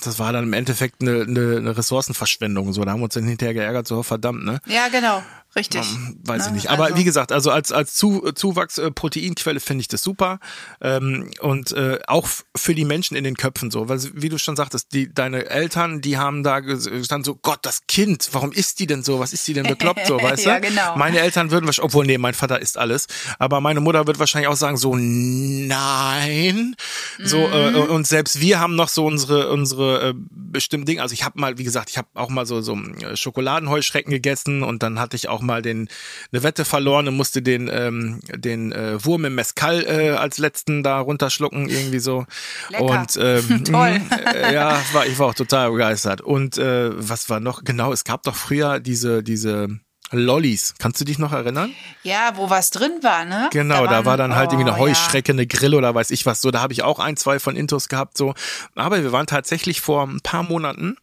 [0.03, 2.58] das war dann im Endeffekt eine, eine, eine Ressourcenverschwendung.
[2.71, 4.59] So, da haben wir uns dann hinterher geärgert, so verdammt, ne?
[4.65, 5.23] Ja, genau.
[5.55, 5.81] Richtig.
[5.81, 6.69] Ähm, weiß Ne, ich nicht.
[6.69, 10.39] Aber also- wie gesagt, also als, als Zu, Zuwachs äh, Proteinquelle finde ich das super.
[10.81, 13.89] Ähm, und äh, auch für die Menschen in den Köpfen so.
[13.89, 17.59] Weil, wie du schon sagtest, die, deine Eltern, die haben da ges- gestanden so, Gott,
[17.63, 19.19] das Kind, warum isst die denn so?
[19.19, 20.67] Was ist die denn bekloppt so, weißt Ja, du?
[20.67, 20.95] genau.
[20.95, 23.07] Meine Eltern würden wahrscheinlich, obwohl, nee, mein Vater isst alles.
[23.39, 26.75] Aber meine Mutter wird wahrscheinlich auch sagen, so, nein.
[27.23, 31.01] So, äh, und selbst wir haben noch so unsere, unsere äh, bestimmten Dinge.
[31.01, 34.63] Also ich habe mal, wie gesagt, ich habe auch mal so, so äh, Schokoladenheuschrecken gegessen
[34.63, 35.87] und dann hatte ich auch mal den
[36.31, 40.83] eine Wette verloren und musste den, ähm, den äh, Wurm im Mescal äh, als letzten
[40.83, 42.25] da runterschlucken, irgendwie so.
[42.69, 42.83] Lecker.
[42.83, 43.99] Und ähm, Toll.
[43.99, 46.21] mh, äh, ja, war, ich war auch total begeistert.
[46.21, 47.63] Und äh, was war noch?
[47.63, 49.67] Genau, es gab doch früher diese, diese
[50.11, 50.73] Lollis.
[50.79, 51.71] Kannst du dich noch erinnern?
[52.03, 53.49] Ja, wo was drin war, ne?
[53.51, 56.25] Genau, da, waren- war dann halt irgendwie eine oh, Heuschrecke, eine Grill oder weiß ich
[56.25, 56.49] was so.
[56.51, 58.33] Da habe ich auch ein, zwei von Intos gehabt so.
[58.75, 60.97] Aber wir waren tatsächlich vor ein paar Monaten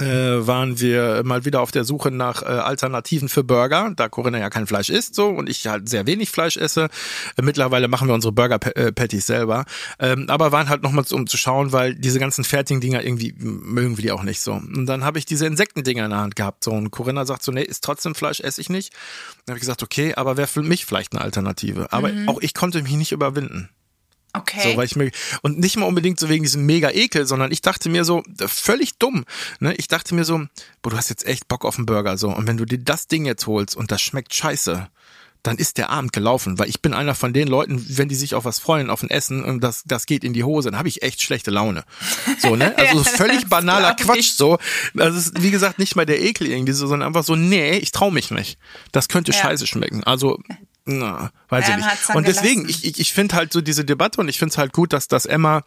[0.00, 4.38] äh, waren wir mal wieder auf der Suche nach äh, Alternativen für Burger, da Corinna
[4.38, 6.88] ja kein Fleisch isst so und ich halt sehr wenig Fleisch esse.
[7.36, 9.64] Äh, mittlerweile machen wir unsere Burger äh, Patties selber,
[9.98, 13.96] ähm, aber waren halt nochmals um zu schauen, weil diese ganzen fertigen Dinger irgendwie mögen
[13.96, 14.52] wir die auch nicht so.
[14.52, 17.52] Und dann habe ich diese Insektendinger in der Hand gehabt so und Corinna sagt so,
[17.52, 18.92] nee, ist trotzdem Fleisch, esse ich nicht.
[19.44, 21.92] Dann habe ich gesagt, okay, aber wäre für mich vielleicht eine Alternative.
[21.92, 23.68] Aber auch ich konnte mich nicht überwinden.
[24.36, 24.60] Okay.
[24.72, 25.10] So, weil ich mir,
[25.42, 28.98] und nicht mal unbedingt so wegen diesem mega Ekel, sondern ich dachte mir so, völlig
[28.98, 29.24] dumm,
[29.60, 29.74] ne?
[29.76, 30.38] Ich dachte mir so,
[30.82, 32.28] boah, du hast jetzt echt Bock auf einen Burger, so.
[32.30, 34.88] Und wenn du dir das Ding jetzt holst und das schmeckt scheiße,
[35.42, 38.34] dann ist der Abend gelaufen, weil ich bin einer von den Leuten, wenn die sich
[38.34, 40.88] auf was freuen, auf ein Essen und das, das geht in die Hose, dann habe
[40.88, 41.84] ich echt schlechte Laune.
[42.40, 42.74] So, ne?
[42.76, 44.32] Also Ja, völlig banaler Quatsch, ich.
[44.34, 44.58] so.
[44.98, 47.76] Also es ist, wie gesagt, nicht mal der Ekel irgendwie so, sondern einfach so, nee,
[47.76, 48.58] ich trau mich nicht.
[48.90, 49.38] Das könnte Ja.
[49.38, 50.02] scheiße schmecken.
[50.02, 50.40] Also,
[50.86, 52.14] na, weiß ich nicht.
[52.14, 52.80] Und deswegen, gelassen.
[52.84, 55.08] ich, ich, ich finde halt so diese Debatte und ich finde es halt gut, dass
[55.08, 55.62] das Emma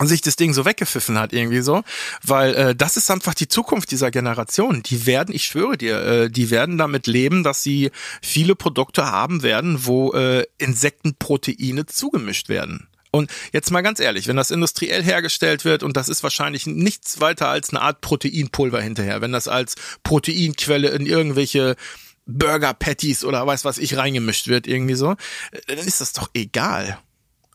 [0.00, 1.82] sich das Ding so weggepfiffen hat irgendwie so,
[2.22, 4.82] weil äh, das ist einfach die Zukunft dieser Generation.
[4.82, 7.90] Die werden, ich schwöre dir, äh, die werden damit leben, dass sie
[8.22, 12.88] viele Produkte haben werden, wo äh, Insektenproteine zugemischt werden.
[13.10, 17.20] Und jetzt mal ganz ehrlich, wenn das industriell hergestellt wird und das ist wahrscheinlich nichts
[17.20, 21.76] weiter als eine Art Proteinpulver hinterher, wenn das als Proteinquelle in irgendwelche
[22.28, 25.12] Burger Patties oder weiß was ich reingemischt wird irgendwie so,
[25.50, 26.98] äh, dann ist das doch egal.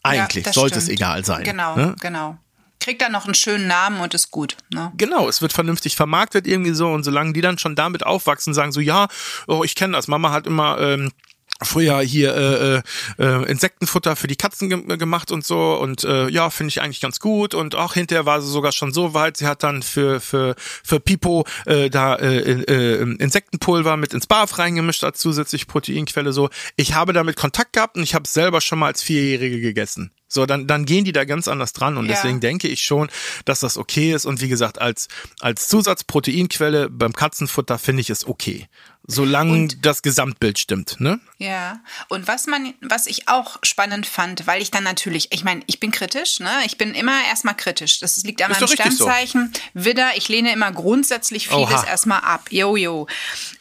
[0.02, 1.00] Eigentlich Ja, sollte es stimmt.
[1.00, 1.44] egal sein.
[1.46, 1.96] Genau, Ne?
[2.02, 2.38] genau.
[2.80, 4.58] Kriegt dann noch einen schönen Namen und ist gut.
[4.74, 4.92] Ne?
[4.98, 8.74] Genau, es wird vernünftig vermarktet irgendwie so und solange die dann schon damit aufwachsen, sagen
[8.74, 9.08] so, ja,
[9.48, 11.12] oh, ich kenne das, Mama hat immer ähm,
[11.62, 12.82] früher hier äh, äh,
[13.20, 17.00] äh, Insektenfutter für die Katzen ge gemacht und so und äh, ja, finde ich eigentlich
[17.02, 20.20] ganz gut und auch hinterher war sie sogar schon so weit, sie hat dann für
[20.20, 26.34] für für Pipo äh, da äh, äh, Insektenpulver mit ins Barf reingemischt als zusätzlich Proteinquelle
[26.34, 26.50] so.
[26.76, 30.12] Ich habe damit Kontakt gehabt und ich habe selber schon mal als Vierjährige gegessen.
[30.28, 32.14] So, dann, dann gehen die da ganz anders dran und Ja.
[32.16, 33.10] deswegen denke ich schon,
[33.46, 35.08] dass das okay ist und wie gesagt, als,
[35.40, 38.68] als Zusatzproteinquelle beim Katzenfutter finde ich es okay.
[39.06, 41.20] Solange das Gesamtbild stimmt, ne?
[41.38, 45.62] Ja, und was man, was ich auch spannend fand, weil ich dann natürlich, ich meine,
[45.68, 46.50] ich bin kritisch, ne?
[46.66, 48.00] Ich bin immer erstmal kritisch.
[48.00, 49.04] Das liegt an Ist meinem richtig so.
[49.04, 49.52] Sternzeichen.
[49.74, 51.86] Widder, ich lehne immer grundsätzlich vieles Oha.
[51.86, 52.48] erstmal ab.
[52.50, 53.08] Jojo.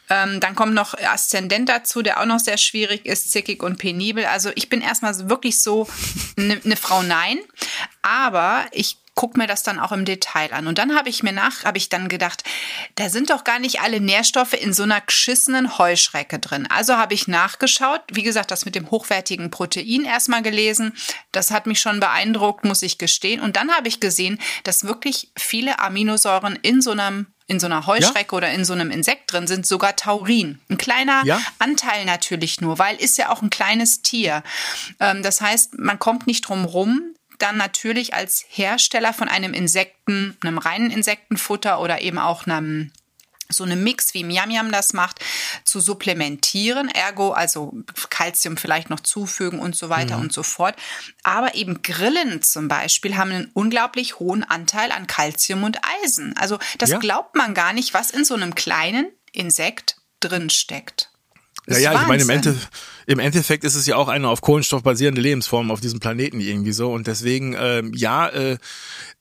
[0.09, 4.25] Ähm, dann kommt noch Aszendent dazu, der auch noch sehr schwierig ist, zickig und penibel.
[4.25, 5.89] Also ich bin erstmal wirklich so
[6.37, 7.39] eine ne Frau Nein.
[8.01, 10.67] Aber ich guck mir das dann auch im Detail an.
[10.67, 12.43] Und dann habe ich mir nach, habe ich dann gedacht,
[12.95, 16.67] da sind doch gar nicht alle Nährstoffe in so einer geschissenen Heuschrecke drin.
[16.69, 18.01] Also habe ich nachgeschaut.
[18.11, 20.93] Wie gesagt, das mit dem hochwertigen Protein erstmal gelesen.
[21.31, 23.41] Das hat mich schon beeindruckt, muss ich gestehen.
[23.41, 27.85] Und dann habe ich gesehen, dass wirklich viele Aminosäuren in so einem in so einer
[27.87, 30.61] Heuschrecke oder in so einem Insekt drin sind, sogar Taurin.
[30.69, 31.41] Ein kleiner Ja.
[31.59, 34.43] Anteil natürlich nur, weil ist ja auch ein kleines Tier.
[35.01, 37.12] Ähm, das heißt, man kommt nicht drum rum,
[37.43, 42.91] dann natürlich als Hersteller von einem Insekten, einem reinen Insektenfutter oder eben auch einem
[43.49, 45.19] so eine Mix, wie Miam Miam das macht,
[45.63, 47.73] zu supplementieren, ergo also
[48.09, 50.75] Kalzium vielleicht noch zufügen und so weiter und so fort.
[51.23, 56.35] Aber eben Grillen zum Beispiel haben einen unglaublich hohen Anteil an Kalzium und Eisen.
[56.37, 56.97] Also das Ja.
[56.99, 61.09] glaubt man gar nicht, was in so einem kleinen Insekt drin steckt.
[61.67, 62.29] Ja, ja, ich meine, im.
[62.29, 62.57] Ende,
[63.05, 66.73] im Endeffekt ist es ja auch eine auf Kohlenstoff basierende Lebensform auf diesem Planeten irgendwie
[66.73, 66.91] so.
[66.91, 68.57] Und deswegen, ähm, ja, äh,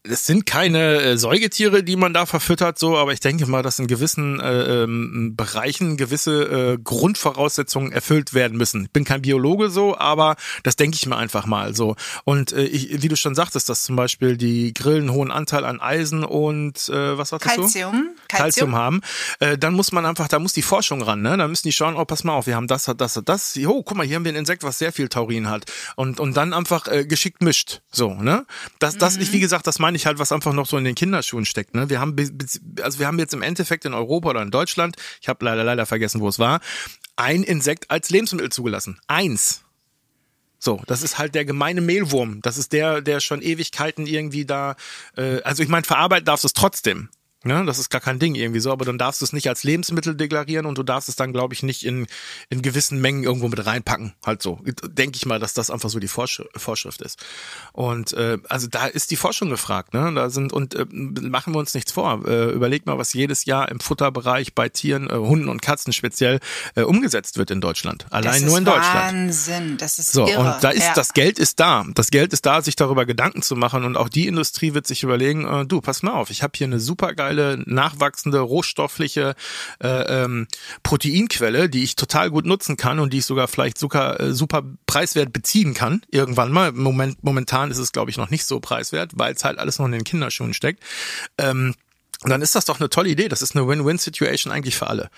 [0.04, 3.78] es sind keine äh, Säugetiere, die man da verfüttert, so, aber ich denke mal, dass
[3.78, 8.84] in gewissen äh, ähm, Bereichen gewisse äh, Grundvoraussetzungen erfüllt werden müssen.
[8.84, 11.94] Ich bin kein Biologe so, aber das denke ich mir einfach mal so.
[12.24, 15.80] Und äh, ich, wie du schon sagtest, dass zum Beispiel die Grillen hohen Anteil an
[15.80, 17.62] Eisen und äh, was sagtest du?
[17.62, 18.08] Calcium.
[18.28, 19.02] Calcium haben,
[19.38, 21.36] äh, dann muss man einfach, da muss die Forschung ran, ne?
[21.36, 23.54] Da müssen die schauen, oh, pass mal auf, wir haben das, das, das.
[23.72, 25.64] Oh, guck mal, hier haben wir ein Insekt, was sehr viel Taurin hat.
[25.96, 27.80] Und, und dann einfach äh, geschickt mischt.
[27.90, 28.44] So, ne?
[28.80, 30.94] Das, das, ich, wie gesagt, das meine ich halt, was einfach noch so in den
[30.94, 31.74] Kinderschuhen steckt.
[31.74, 31.88] Ne?
[31.88, 32.14] Wir haben,
[32.82, 35.86] also wir haben jetzt im Endeffekt in Europa oder in Deutschland, ich habe leider leider
[35.86, 36.60] vergessen, wo es war,
[37.16, 39.00] ein Insekt als Lebensmittel zugelassen.
[39.06, 39.62] Eins.
[40.58, 42.40] So, das ist halt der gemeine Mehlwurm.
[42.42, 44.76] Das ist der, der schon Ewigkeiten irgendwie da.
[45.16, 47.08] Äh, also ich meine, verarbeiten darfst du es trotzdem.
[47.44, 49.64] Ne, das ist gar kein Ding irgendwie so, aber dann darfst du es nicht als
[49.64, 52.06] Lebensmittel deklarieren und du darfst es dann, glaube ich, nicht in,
[52.50, 54.14] in gewissen Mengen irgendwo mit reinpacken.
[54.24, 54.60] Halt so.
[54.86, 57.18] Denke ich mal, dass das einfach so die Vorschrift ist.
[57.72, 60.12] Und äh, also da ist die Forschung gefragt, ne?
[60.14, 62.24] Da sind, und äh, machen wir uns nichts vor.
[62.26, 66.38] Äh, überleg mal, was jedes Jahr im Futterbereich bei Tieren, äh, Hunden und Katzen speziell
[66.76, 68.06] äh, umgesetzt wird in Deutschland.
[68.10, 69.28] Allein nur in Deutschland.
[69.28, 70.38] Wahnsinn, das ist so, irre.
[70.38, 70.94] und da ist ja.
[70.94, 71.84] das Geld ist da.
[71.94, 73.84] Das Geld ist da, sich darüber Gedanken zu machen.
[73.84, 76.68] Und auch die Industrie wird sich überlegen, äh, du, pass mal auf, ich habe hier
[76.68, 77.31] eine super geile
[77.66, 79.34] nachwachsende, rohstoffliche
[79.82, 80.46] äh, ähm,
[80.82, 84.62] Proteinquelle, die ich total gut nutzen kann und die ich sogar vielleicht super, äh, super
[84.86, 86.02] preiswert beziehen kann.
[86.10, 86.72] Irgendwann mal.
[86.72, 89.86] Moment, momentan ist es, glaube ich, noch nicht so preiswert, weil es halt alles noch
[89.86, 90.82] in den Kinderschuhen steckt.
[91.38, 91.74] Ähm,
[92.24, 93.28] dann ist das doch eine tolle Idee.
[93.28, 95.10] Das ist eine Win-Win-Situation eigentlich für alle.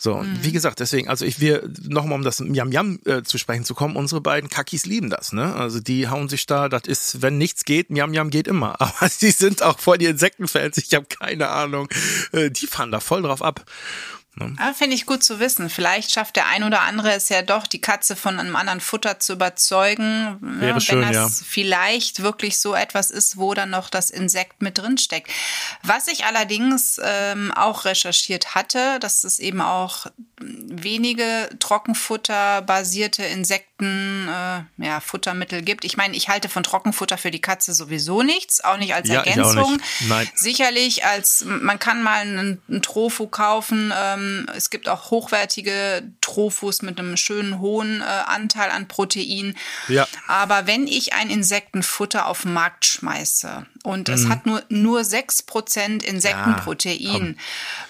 [0.00, 3.36] So, und wie gesagt, deswegen, also ich wir nochmal, um das Yam Yam äh, zu
[3.36, 5.56] sprechen zu kommen, unsere beiden Kakis lieben das, ne?
[5.56, 8.80] Also die hauen sich da, das ist, wenn nichts geht, Yam Yam geht immer.
[8.80, 11.88] Aber die sind auch voll die Insektenfans, ich habe keine Ahnung.
[12.30, 13.64] Äh, die fahren da voll drauf ab.
[14.58, 15.70] Ah, Finde ich gut zu wissen.
[15.70, 19.20] Vielleicht schafft der ein oder andere es ja doch, die Katze von einem anderen Futter
[19.20, 20.38] zu überzeugen.
[20.40, 21.24] Wäre ja, schön, wenn ja.
[21.24, 25.30] das vielleicht wirklich so etwas ist, wo dann noch das Insekt mit drin steckt.
[25.82, 30.06] Was ich allerdings ähm, auch recherchiert hatte, dass es eben auch
[30.40, 35.84] wenige Trockenfutter-basierte Insekten, äh, ja, Futtermittel gibt.
[35.84, 39.22] Ich meine, ich halte von Trockenfutter für die Katze sowieso nichts, auch nicht als Ja,
[39.22, 39.72] Ergänzung.
[39.72, 39.84] nicht.
[40.08, 40.28] Nein.
[40.34, 43.92] Sicherlich als, man kann mal einen, einen Trofu kaufen.
[43.96, 49.56] Ähm, es gibt auch hochwertige Trofus mit einem schönen hohen äh, Anteil an Protein.
[49.88, 50.06] Ja.
[50.26, 54.14] Aber wenn ich ein Insektenfutter auf den Markt schmeiße und Mhm.
[54.14, 57.36] es hat nur, nur 6% Insektenprotein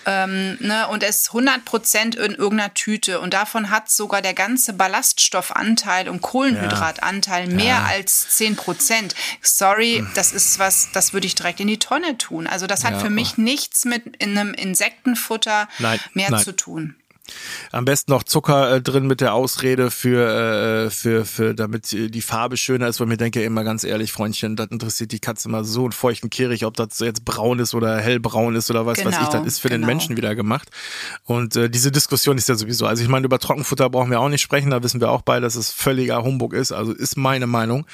[0.07, 4.73] ähm, ne, und es ist 100% in irgendeiner Tüte und davon hat sogar der ganze
[4.73, 7.85] Ballaststoffanteil und Kohlenhydratanteil mehr Ja.
[7.85, 9.15] als 10%.
[9.43, 12.47] Sorry, das ist was, das würde ich direkt in die Tonne tun.
[12.47, 13.01] Also das hat Ja.
[13.01, 16.43] für mich nichts mit in einem Insektenfutter Nein, mehr nein.
[16.45, 16.97] zu tun.
[17.73, 22.23] Am besten noch Zucker äh, drin mit der Ausrede für, äh, für, für, damit die
[22.23, 25.65] Farbe schöner ist, weil mir denke immer ganz ehrlich, Freundchen, das interessiert die Katze mal
[25.65, 29.15] so einen feuchten Kehrig, ob das jetzt braun ist oder hellbraun ist oder was weiß
[29.15, 29.89] ich, Genau, das ist für den genau.
[29.89, 30.71] Menschen wieder gemacht.
[31.25, 34.29] Und äh, diese Diskussion ist ja sowieso, also ich meine, über Trockenfutter brauchen wir auch
[34.29, 37.47] nicht sprechen, da wissen wir auch beide, dass es völliger Humbug ist, also ist meine
[37.47, 37.87] Meinung.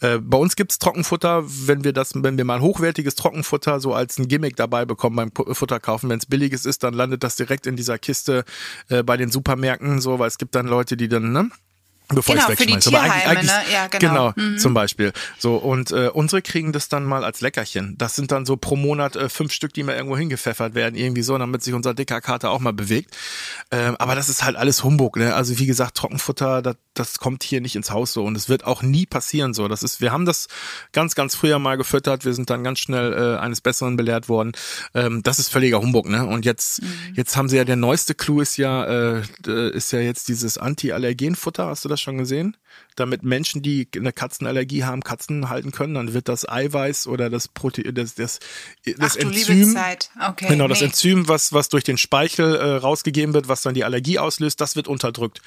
[0.00, 4.18] Äh, bei uns gibt's Trockenfutter, wenn wir das, wenn wir mal hochwertiges Trockenfutter so als
[4.18, 7.66] ein Gimmick dabei bekommen beim Futter kaufen, wenn es billiges ist, dann landet das direkt
[7.66, 8.44] in dieser Kiste
[8.88, 11.50] äh, bei den Supermärkten, so, weil es gibt dann Leute, die dann, ne?
[12.12, 12.96] Bevor Genau, ich's für die wegschmeiße.
[12.98, 13.72] Aber eigentlich- Tierheime, eigentlich- ne?
[13.72, 14.32] Ja, genau.
[14.36, 14.58] Mhm.
[14.58, 15.12] zum Beispiel.
[15.38, 17.96] So, und äh, unsere kriegen das dann mal als Leckerchen.
[17.98, 21.22] Das sind dann so pro Monat äh, fünf Stück, die mal irgendwo hingepfeffert werden, irgendwie
[21.22, 23.16] so, damit sich unser dicker Kater auch mal bewegt.
[23.70, 25.34] Ähm, aber das ist halt alles Humbug, ne?
[25.34, 28.64] Also wie gesagt, Trockenfutter, das, das kommt hier nicht ins Haus so und es wird
[28.64, 29.68] auch nie passieren so.
[29.68, 30.48] Das ist, wir haben das
[30.92, 34.52] ganz, ganz früher mal gefüttert, wir sind dann ganz schnell äh, eines Besseren belehrt worden.
[34.94, 36.26] Ähm, das ist völliger Humbug, ne?
[36.26, 36.82] Und jetzt,
[37.14, 38.84] jetzt haben sie ja der neueste Clou ist ja,
[39.18, 39.22] äh,
[39.72, 42.56] ist ja jetzt dieses Anti-Allergen-Futter, hast du das schon gesehen?
[43.00, 47.48] Damit Menschen, die eine Katzenallergie haben, Katzen halten können, dann wird das Eiweiß oder das
[47.48, 48.38] Protein, das, das,
[48.98, 49.76] das Ach Enzym.
[50.28, 50.46] Okay.
[50.48, 50.86] Genau, das nee.
[50.86, 54.76] Enzym, was, was durch den Speichel äh, rausgegeben wird, was dann die Allergie auslöst, das
[54.76, 55.40] wird unterdrückt.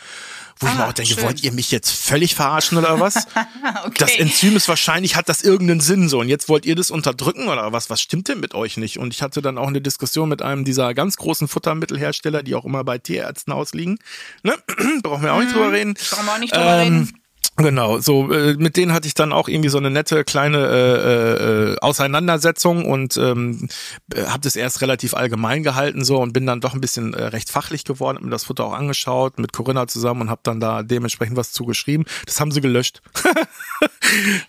[0.59, 1.23] Wo ich Ah, mir auch denke, schön.
[1.23, 3.15] wollt ihr mich jetzt völlig verarschen oder was?
[3.85, 3.93] okay.
[3.97, 6.19] Das Enzym ist wahrscheinlich, hat das irgendeinen Sinn so.
[6.19, 7.89] Und jetzt wollt ihr das unterdrücken oder was?
[7.89, 8.97] Was stimmt denn mit euch nicht?
[8.97, 12.65] Und ich hatte dann auch eine Diskussion mit einem dieser ganz großen Futtermittelhersteller, die auch
[12.65, 13.99] immer bei Tierärzten ausliegen.
[14.43, 14.55] Ne?
[15.03, 15.93] Brauchen wir auch nicht drüber reden.
[15.95, 17.22] Brauchen wir auch nicht drüber Ähm, reden.
[17.57, 21.73] Genau, so äh, mit denen hatte ich dann auch irgendwie so eine nette kleine äh,
[21.73, 23.69] äh, Auseinandersetzung und ähm,
[24.15, 27.51] habe das erst relativ allgemein gehalten so und bin dann doch ein bisschen äh, recht
[27.51, 30.81] fachlich geworden, hab mir das Futter auch angeschaut mit Corinna zusammen und habe dann da
[30.81, 32.05] dementsprechend was zugeschrieben.
[32.25, 33.01] Das haben sie gelöscht.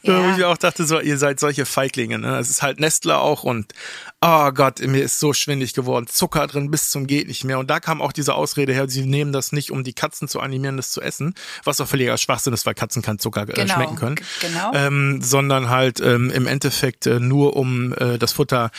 [0.02, 0.22] Ja.
[0.22, 2.18] Wo ich mir auch dachte, so, ihr seid solche Feiglinge.
[2.18, 2.38] Ne?
[2.38, 3.72] Es ist halt Nestle auch und
[4.20, 6.06] oh Gott, mir ist so schwindig geworden.
[6.06, 7.58] Zucker drin bis zum geht nicht mehr.
[7.58, 10.40] Und da kam auch diese Ausrede her, sie nehmen das nicht, um die Katzen zu
[10.40, 13.74] animieren, das zu essen, was auch völliger Schwachsinn ist, weil Katzen kein Zucker äh, Genau,
[13.74, 14.16] schmecken können.
[14.40, 14.72] genau.
[14.74, 18.70] Ähm, sondern halt ähm, im Endeffekt äh, nur um äh, das Futter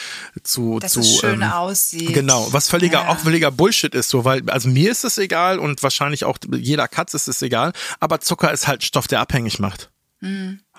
[0.44, 2.14] zu Dass zu es schön ähm, aussieht.
[2.14, 3.08] Genau, was völliger, Ja.
[3.10, 6.88] auch völliger Bullshit ist, so, weil, also mir ist es egal und wahrscheinlich auch jeder
[6.88, 9.90] Katze ist es egal, aber Zucker ist halt Stoff, der abhängig macht.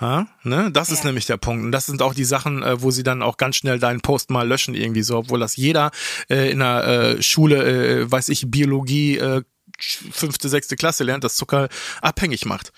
[0.01, 0.27] Ha?
[0.43, 0.71] Ne?
[0.73, 1.03] Das ist Mhm.
[1.03, 1.07] Ja.
[1.07, 1.65] nämlich der Punkt.
[1.65, 4.31] Und das sind auch die Sachen, äh, wo sie dann auch ganz schnell deinen Post
[4.31, 5.93] mal löschen, irgendwie so, obwohl das jeder
[6.29, 6.85] äh, in der
[7.19, 7.63] äh, Schule,
[8.03, 9.43] äh, weiß ich, Biologie, äh,
[9.79, 11.69] fünfte, sechste Klasse lernt, dass Zucker
[12.03, 12.73] abhängig macht.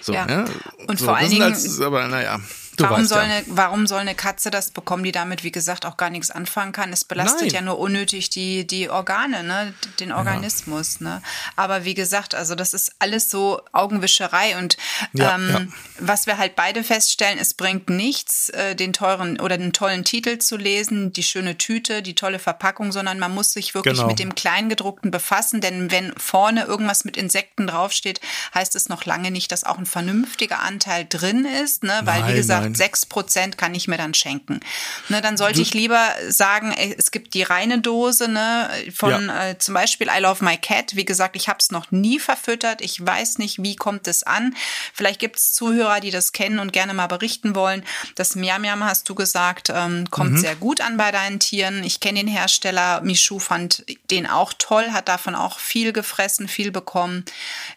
[0.00, 0.26] So, Ja.
[0.28, 0.44] ja.
[0.86, 2.40] Und so, vor allen Dingen- Als, aber naja.
[2.78, 3.24] Warum, soll ja.
[3.24, 6.72] eine, warum soll eine Katze das bekommen, die damit, wie gesagt, auch gar nichts anfangen
[6.72, 6.92] kann?
[6.92, 7.50] Es belastet Nein.
[7.54, 9.74] ja nur unnötig die, die Organe, ne?
[10.00, 11.00] den Organismus.
[11.00, 11.22] Ne?
[11.56, 14.56] Aber wie gesagt, also das ist alles so Augenwischerei.
[14.58, 14.76] Und
[15.12, 15.60] Ja, ähm, ja.
[15.98, 20.38] was wir halt beide feststellen, es bringt nichts, äh, den teuren oder den tollen Titel
[20.38, 24.08] zu lesen, die schöne Tüte, die tolle Verpackung, sondern man muss sich wirklich Genau.
[24.08, 25.60] mit dem Kleingedruckten befassen.
[25.60, 28.20] Denn wenn vorne irgendwas mit Insekten draufsteht,
[28.54, 31.82] heißt es noch lange nicht, dass auch ein vernünftiger Anteil drin ist.
[31.84, 32.00] Ne?
[32.04, 32.74] Weil, Nein, wie gesagt, nein.
[32.76, 34.60] sechs Prozent kann ich mir dann schenken.
[35.08, 39.48] Ne, dann sollte ich lieber sagen, es gibt die reine Dose ne, von Ja.
[39.50, 40.96] äh, zum Beispiel I Love My Cat.
[40.96, 42.80] Wie gesagt, ich habe es noch nie verfüttert.
[42.80, 44.54] Ich weiß nicht, wie kommt es an.
[44.94, 47.84] Vielleicht gibt es Zuhörer, die das kennen und gerne mal berichten wollen.
[48.14, 50.38] Das Miam Miam, hast du gesagt, ähm, kommt Mhm.
[50.38, 51.82] sehr gut an bei deinen Tieren.
[51.84, 53.00] Ich kenne den Hersteller.
[53.02, 57.24] Michu fand den auch toll, hat davon auch viel gefressen, viel bekommen.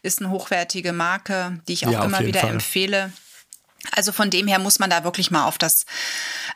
[0.03, 2.51] Ist eine hochwertige Marke, die ich auch Ja, immer wieder Fall.
[2.51, 3.11] empfehle.
[3.91, 5.85] Also von dem her muss man da wirklich mal auf das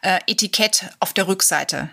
[0.02, 1.90] äh, Etikett auf der Rückseite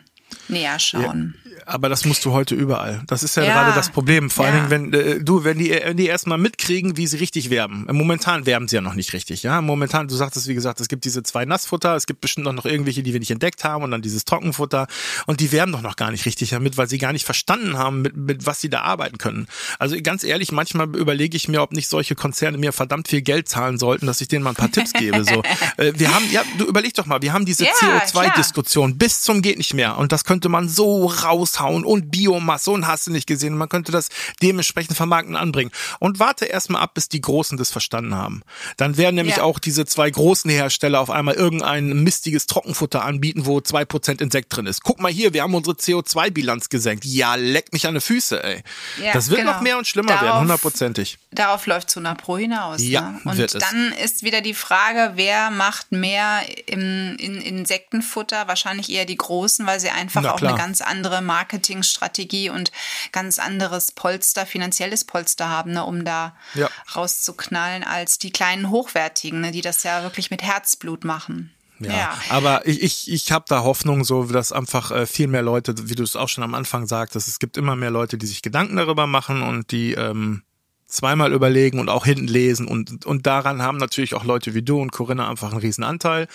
[0.48, 1.34] näher schauen.
[1.66, 3.02] Aber das musst du heute überall.
[3.06, 3.52] Das ist ja, Ja.
[3.62, 4.30] gerade das Problem.
[4.30, 4.66] Vor allen Ja.
[4.78, 7.86] Dingen, wenn äh, du, wenn die, wenn die erstmal mitkriegen, wie sie richtig werben.
[7.90, 9.42] Momentan werben sie ja noch nicht richtig.
[9.42, 10.08] Ja, momentan.
[10.08, 11.94] Du sagtest, wie gesagt, es gibt diese zwei Nassfutter.
[11.96, 14.86] Es gibt bestimmt noch irgendwelche, die wir nicht entdeckt haben, und dann dieses Trockenfutter.
[15.26, 18.02] Und die werben doch noch gar nicht richtig damit, weil sie gar nicht verstanden haben,
[18.02, 19.46] mit, mit was sie da arbeiten können.
[19.78, 23.48] Also ganz ehrlich, manchmal überlege ich mir, ob nicht solche Konzerne mir verdammt viel Geld
[23.48, 25.24] zahlen sollten, dass ich denen mal ein paar Tipps gebe.
[25.24, 25.42] So,
[25.76, 28.22] äh, wir haben, ja, du überleg doch mal, wir haben diese Ja, CO2-Diskussion.
[28.24, 28.34] klar.
[28.36, 31.12] Diskussion bis zum geht nicht mehr und das könnte man so
[31.60, 33.56] raushauen und Biomasse und hast du nicht gesehen.
[33.56, 34.08] Man könnte das
[34.42, 35.70] dementsprechend vermarkten und anbringen.
[35.98, 38.42] Und warte erstmal ab, bis die Großen das verstanden haben.
[38.76, 39.42] Dann werden nämlich Ja.
[39.42, 44.66] auch diese zwei großen Hersteller auf einmal irgendein mistiges Trockenfutter anbieten, wo 2% Insekt drin
[44.66, 44.82] ist.
[44.82, 47.04] Guck mal hier, wir haben unsere CO2-Bilanz gesenkt.
[47.04, 48.62] Ja, leck mich an die Füße, ey.
[49.02, 49.52] Ja, das wird genau.
[49.52, 51.18] noch mehr und schlimmer Darauf- werden, hundertprozentig.
[51.30, 52.80] Darauf läuft Suna Pro hinaus.
[52.82, 53.20] Ja, ne?
[53.24, 58.48] Und dann ist wieder die Frage, wer macht mehr im, in Insektenfutter?
[58.48, 60.52] Wahrscheinlich eher die Großen, weil sie einfach Na auch klar.
[60.52, 62.70] eine ganz andere Marketingstrategie und
[63.10, 66.68] ganz anderes Polster, finanzielles Polster haben, ne, um da Ja.
[66.94, 71.52] rauszuknallen, als die kleinen Hochwertigen, ne, die das ja wirklich mit Herzblut machen.
[71.80, 75.88] Ja, aber ich, ich, ich habe da Hoffnung, so dass einfach äh, viel mehr Leute,
[75.88, 78.40] wie du es auch schon am Anfang sagtest, es gibt immer mehr Leute, die sich
[78.40, 80.44] Gedanken darüber machen und die ähm,
[80.86, 84.80] zweimal überlegen und auch hinten lesen und, und daran haben natürlich auch Leute wie du
[84.80, 86.28] und Corinna einfach einen riesen Anteil,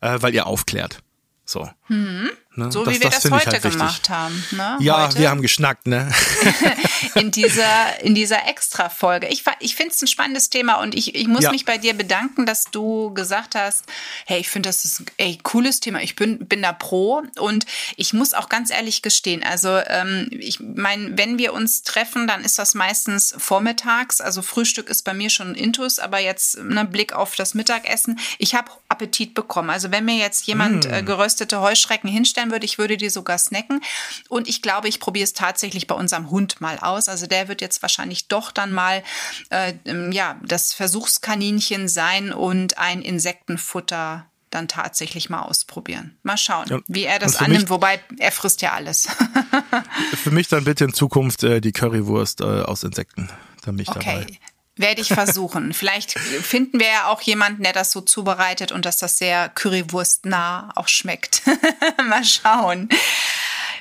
[0.00, 1.00] äh, weil ihr aufklärt.
[1.44, 1.68] So.
[2.56, 2.70] Ne?
[2.70, 4.44] So wie wir das ich heute halt gemacht haben.
[4.52, 4.76] Ne?
[4.80, 5.18] Ja, heute.
[5.18, 6.08] wir haben geschnackt, ne?
[7.14, 9.28] in dieser, in dieser Extra-Folge.
[9.28, 11.50] Ich, ich finde es ein spannendes Thema und ich, ich muss Ja.
[11.50, 13.84] mich bei dir bedanken, dass du gesagt hast,
[14.26, 16.00] hey, ich finde das ist ein ey, cooles Thema.
[16.00, 20.60] Ich bin, bin da pro und ich muss auch ganz ehrlich gestehen, also ähm, ich
[20.60, 24.20] meine, wenn wir uns treffen, dann ist das meistens vormittags.
[24.20, 28.18] Also Frühstück ist bei mir schon Intus, aber jetzt ne, Blick auf das Mittagessen.
[28.38, 29.70] Ich habe Appetit bekommen.
[29.70, 32.08] Also wenn mir jetzt jemand äh, geröstete Heuschrecken
[32.44, 33.80] hinstellen würde, ich würde die sogar snacken.
[34.28, 37.08] Und ich glaube, ich probiere es tatsächlich bei unserem Hund mal aus.
[37.08, 39.02] Also der wird jetzt wahrscheinlich doch dann mal
[39.50, 46.16] äh, ähm, ja das Versuchskaninchen sein und ein Insektenfutter dann tatsächlich mal ausprobieren.
[46.22, 46.78] Mal schauen, Ja.
[46.86, 47.62] wie er das annimmt.
[47.62, 49.08] mich- Wobei er frisst ja alles.
[50.22, 53.28] Für mich dann bitte in Zukunft äh, die Currywurst äh, aus Insekten.
[53.64, 54.26] Da bin ich dabei.
[54.76, 55.72] Werde ich versuchen.
[55.72, 60.72] Vielleicht finden wir ja auch jemanden, der das so zubereitet und dass das sehr Currywurstnah
[60.74, 61.42] auch schmeckt.
[62.08, 62.88] Mal schauen.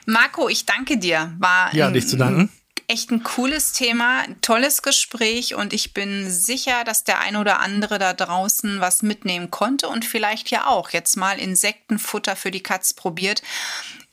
[0.05, 1.33] Marco, ich danke dir.
[1.39, 2.51] War Ja, dich zu danken.
[2.87, 7.97] echt ein cooles Thema, tolles Gespräch und ich bin sicher, dass der ein oder andere
[7.97, 12.93] da draußen was mitnehmen konnte und vielleicht ja auch jetzt mal Insektenfutter für die Katz
[12.93, 13.41] probiert.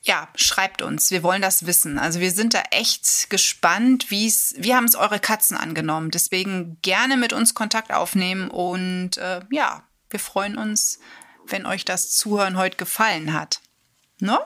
[0.02, 1.98] Ja, schreibt uns, wir wollen das wissen.
[1.98, 6.10] Also wir sind da echt gespannt, wie es, wie haben es eure Katzen angenommen.
[6.10, 10.98] Deswegen gerne mit uns Kontakt aufnehmen und äh, ja, wir freuen uns,
[11.46, 13.60] wenn euch das Zuhören heute gefallen hat.
[14.20, 14.38] Ne?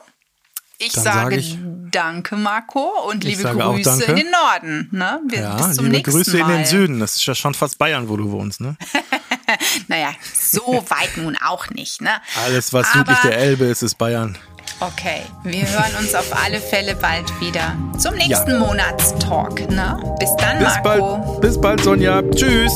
[0.77, 1.57] Ich Dann sage sage ich-
[1.91, 4.89] danke, Marco, und liebe Grüße in den Norden.
[4.91, 5.21] Ne?
[5.29, 6.51] Wir, Ja, bis zum liebe nächsten Grüße Mal.
[6.51, 6.99] in den Süden.
[6.99, 8.75] Das ist ja schon fast Bayern, wo du wohnst, ne?
[9.87, 12.01] Naja, so weit nun auch nicht.
[12.01, 12.19] Ne?
[12.43, 14.37] Alles, was Aber- südlich der Elbe ist, ist Bayern.
[14.81, 19.69] Okay, wir hören uns auf alle Fälle bald wieder zum nächsten Monatstalk.
[19.71, 19.97] Ne?
[20.19, 21.17] Bis dann, Bis Marco.
[21.17, 22.21] bald, bis bald, Sonja.
[22.21, 22.73] Tschüss.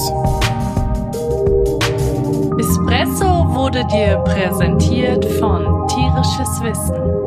[2.57, 7.18] Espresso wurde dir präsentiert von Tierisches Wissen.